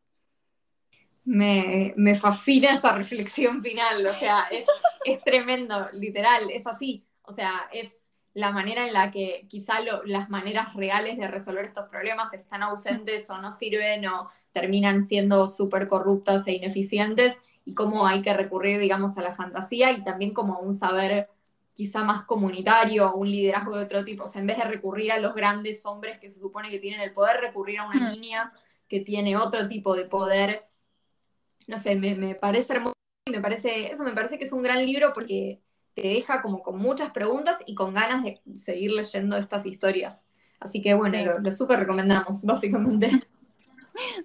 Me, 1.25 1.95
fascina 2.15 2.75
esa 2.75 2.95
reflexión 2.95 3.61
final, 3.61 4.07
o 4.07 4.15
sea, 4.15 4.47
es, 4.53 4.67
es 5.05 5.21
tremendo, 5.25 5.89
literal, 5.95 6.49
es 6.51 6.67
así. 6.67 7.05
O 7.23 7.33
sea, 7.33 7.69
es 7.73 8.04
la 8.35 8.51
manera 8.51 8.87
en 8.87 8.93
la 8.93 9.11
que 9.11 9.47
quizá 9.49 9.79
las 10.05 10.29
maneras 10.29 10.75
reales 10.75 11.17
de 11.17 11.29
resolver 11.29 11.65
estos 11.65 11.89
problemas 11.89 12.35
están 12.35 12.65
ausentes 12.65 13.31
o 13.31 13.39
no 13.39 13.53
sirven 13.53 14.07
o 14.07 14.29
terminan 14.53 15.03
siendo 15.03 15.47
súper 15.47 15.87
corruptas 15.87 16.47
e 16.49 16.53
ineficientes 16.53 17.39
y 17.65 17.75
cómo 17.75 18.07
hay 18.07 18.23
que 18.23 18.35
recurrir, 18.35 18.79
digamos, 18.81 19.17
a 19.19 19.23
la 19.23 19.35
fantasía 19.35 19.93
y 19.93 20.03
también 20.03 20.35
como 20.35 20.55
a 20.55 20.59
un 20.59 20.75
saber 20.75 21.29
quizá 21.75 22.05
más 22.05 22.25
comunitario, 22.25 23.15
un 23.15 23.31
liderazgo 23.31 23.77
de 23.77 23.85
otro 23.85 24.05
tipo. 24.05 24.25
O 24.25 24.27
sea, 24.27 24.41
en 24.41 24.49
vez 24.49 24.59
de 24.59 24.65
recurrir 24.65 25.13
a 25.13 25.19
los 25.19 25.35
grandes 25.35 25.87
hombres 25.87 26.19
que 26.19 26.29
se 26.29 26.41
supone 26.41 26.71
que 26.71 26.79
tienen 26.79 27.01
el 27.01 27.13
poder, 27.13 27.41
recurrir 27.41 27.79
a 27.79 27.87
una 27.87 28.11
niña 28.11 28.53
que 28.89 29.01
tiene 29.01 29.37
otro 29.37 29.67
tipo 29.69 29.95
de 29.97 30.07
poder. 30.07 30.67
No 31.67 31.79
sé, 31.79 31.97
me, 31.97 32.15
me 32.15 32.35
parece 32.35 32.75
hermoso 32.75 32.95
y 33.27 33.31
me 33.31 33.41
parece, 33.41 33.87
eso 33.87 34.05
me 34.05 34.13
parece 34.13 34.39
que 34.39 34.45
es 34.45 34.53
un 34.53 34.63
gran 34.63 34.85
libro 34.85 35.13
porque 35.15 35.64
te 35.95 36.03
deja 36.03 36.43
como 36.43 36.63
con 36.63 36.79
muchas 36.79 37.11
preguntas 37.11 37.59
y 37.67 37.75
con 37.75 37.95
ganas 37.95 38.25
de 38.25 38.41
seguir 38.55 38.93
leyendo 38.93 39.37
estas 39.37 39.65
historias. 39.67 40.29
Así 40.61 40.83
que 40.83 40.95
bueno, 40.95 41.19
lo, 41.25 41.39
lo 41.39 41.53
súper 41.53 41.81
recomendamos, 41.81 42.43
básicamente. 42.45 43.11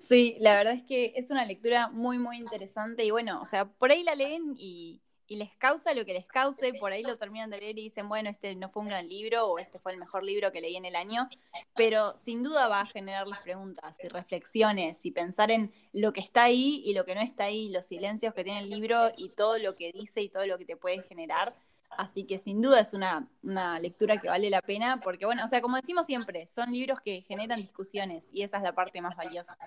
Sí, 0.01 0.35
la 0.39 0.55
verdad 0.57 0.73
es 0.73 0.83
que 0.83 1.13
es 1.15 1.29
una 1.29 1.45
lectura 1.45 1.89
muy, 1.89 2.17
muy 2.17 2.37
interesante 2.37 3.05
y 3.05 3.11
bueno, 3.11 3.39
o 3.41 3.45
sea, 3.45 3.65
por 3.69 3.91
ahí 3.91 4.03
la 4.03 4.15
leen 4.15 4.55
y, 4.57 5.01
les 5.35 5.53
causa 5.55 5.93
lo 5.93 6.05
que 6.05 6.13
les 6.13 6.25
cause, 6.25 6.73
por 6.79 6.91
ahí 6.91 7.03
lo 7.03 7.17
terminan 7.17 7.49
de 7.49 7.59
leer 7.59 7.77
y 7.77 7.83
dicen, 7.83 8.09
bueno, 8.09 8.29
este 8.29 8.55
no 8.55 8.69
fue 8.69 8.83
un 8.83 8.89
gran 8.89 9.07
libro 9.07 9.47
o 9.47 9.59
este 9.59 9.77
fue 9.77 9.91
el 9.91 9.97
mejor 9.97 10.23
libro 10.23 10.51
que 10.51 10.61
leí 10.61 10.75
en 10.75 10.85
el 10.85 10.95
año, 10.95 11.29
pero 11.75 12.15
sin 12.17 12.43
duda 12.43 12.67
va 12.67 12.81
a 12.81 12.85
generar 12.85 13.27
las 13.27 13.39
preguntas 13.39 13.97
y 14.03 14.07
reflexiones 14.07 15.05
y 15.05 15.11
pensar 15.11 15.51
en 15.51 15.71
lo 15.93 16.13
que 16.13 16.21
está 16.21 16.43
ahí 16.43 16.81
y 16.85 16.93
lo 16.93 17.05
que 17.05 17.15
no 17.15 17.21
está 17.21 17.45
ahí, 17.45 17.69
los 17.69 17.85
silencios 17.85 18.33
que 18.33 18.43
tiene 18.43 18.59
el 18.59 18.69
libro 18.69 19.11
y 19.17 19.29
todo 19.29 19.57
lo 19.59 19.75
que 19.75 19.91
dice 19.91 20.21
y 20.21 20.29
todo 20.29 20.45
lo 20.47 20.57
que 20.57 20.65
te 20.65 20.77
puede 20.77 21.03
generar. 21.03 21.55
Así 21.97 22.23
que 22.23 22.39
sin 22.39 22.61
duda 22.61 22.79
es 22.79 22.93
una, 22.93 23.27
lectura 23.79 24.17
que 24.17 24.29
vale 24.29 24.49
la 24.49 24.61
pena, 24.61 24.99
porque 24.99 25.25
bueno, 25.25 25.43
o 25.45 25.47
sea, 25.47 25.61
como 25.61 25.75
decimos 25.75 26.05
siempre, 26.05 26.47
son 26.47 26.71
libros 26.71 27.01
que 27.01 27.21
generan 27.21 27.61
discusiones 27.61 28.27
y 28.31 28.43
esa 28.43 28.57
es 28.57 28.63
la 28.63 28.73
parte 28.73 29.01
más 29.01 29.15
valiosa. 29.15 29.57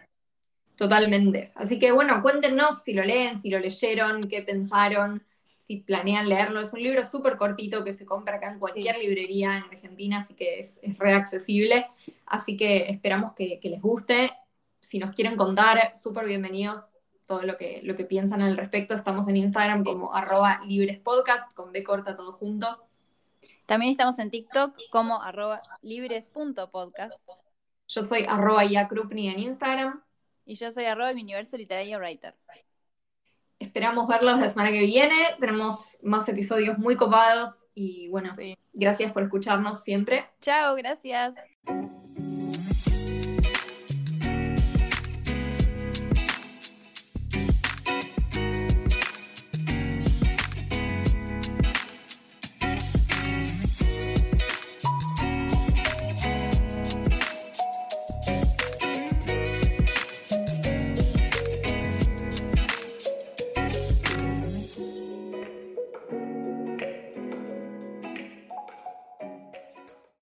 Totalmente. 0.77 1.53
Así 1.55 1.79
que 1.79 1.93
bueno, 1.93 2.23
cuéntenos 2.23 2.83
si 2.83 2.95
lo 2.95 3.05
leen, 3.05 3.39
si 3.39 3.51
lo 3.51 3.59
leyeron, 3.59 4.29
qué 4.29 4.43
pensaron, 4.43 5.23
si 5.63 5.77
planean 5.77 6.29
leerlo. 6.29 6.61
Es 6.61 6.73
un 6.73 6.83
libro 6.83 7.05
súper 7.05 7.37
cortito 7.37 7.85
que 7.85 7.93
se 7.93 8.05
compra 8.05 8.37
acá 8.37 8.51
en 8.51 8.59
cualquier 8.59 8.99
librería 8.99 9.59
en 9.59 9.63
Argentina, 9.65 10.19
así 10.19 10.35
que 10.35 10.59
es, 10.59 10.81
es 10.83 10.99
re 10.99 11.15
accesible. 11.15 11.87
Así 12.27 12.57
que 12.57 12.91
esperamos 12.91 13.35
que, 13.35 13.61
que 13.61 13.71
les 13.71 13.81
guste. 13.81 14.33
Si 14.81 14.99
nos 14.99 15.15
quieren 15.15 15.37
contar, 15.37 15.93
súper 15.95 16.27
bienvenidos 16.27 16.99
todo 17.27 17.43
lo 17.43 17.57
que, 17.57 17.81
lo 17.85 17.95
que 17.95 18.05
piensan 18.05 18.43
al 18.43 18.57
respecto. 18.57 18.95
Estamos 18.95 19.29
en 19.29 19.37
Instagram 19.37 19.85
como 19.85 20.13
arroba 20.13 20.61
librespodcast, 20.67 21.55
con 21.55 21.71
B 21.71 21.85
corta 21.85 22.17
todo 22.17 22.33
junto. 22.33 22.85
También 23.67 23.93
estamos 23.93 24.19
en 24.19 24.31
TikTok 24.31 24.77
como 24.91 25.23
arroba 25.23 25.63
libres.podcast. 25.81 27.23
Yo 27.87 28.03
soy 28.03 28.27
arroba 28.29 28.65
yakrupni 28.65 29.29
en 29.29 29.39
Instagram. 29.39 30.03
Y 30.45 30.57
yo 30.57 30.73
soy 30.73 30.87
arroba 30.87 31.15
mi 31.15 31.23
universo 31.23 31.57
literario 31.57 31.99
writer. 31.99 32.35
Esperamos 33.63 34.09
verlos 34.09 34.41
la 34.41 34.51
semana 34.51 34.73
que 34.73 34.81
viene. 34.81 35.15
Tenemos 35.39 35.97
más 36.03 36.29
episodios 36.29 36.79
muy 36.79 36.97
copados 36.97 37.67
y 37.75 38.09
bueno, 38.09 38.35
gracias 38.73 39.13
por 39.13 39.23
escucharnos 39.23 39.83
siempre. 39.85 40.27
Chao, 40.41 40.75
gracias. 40.75 41.35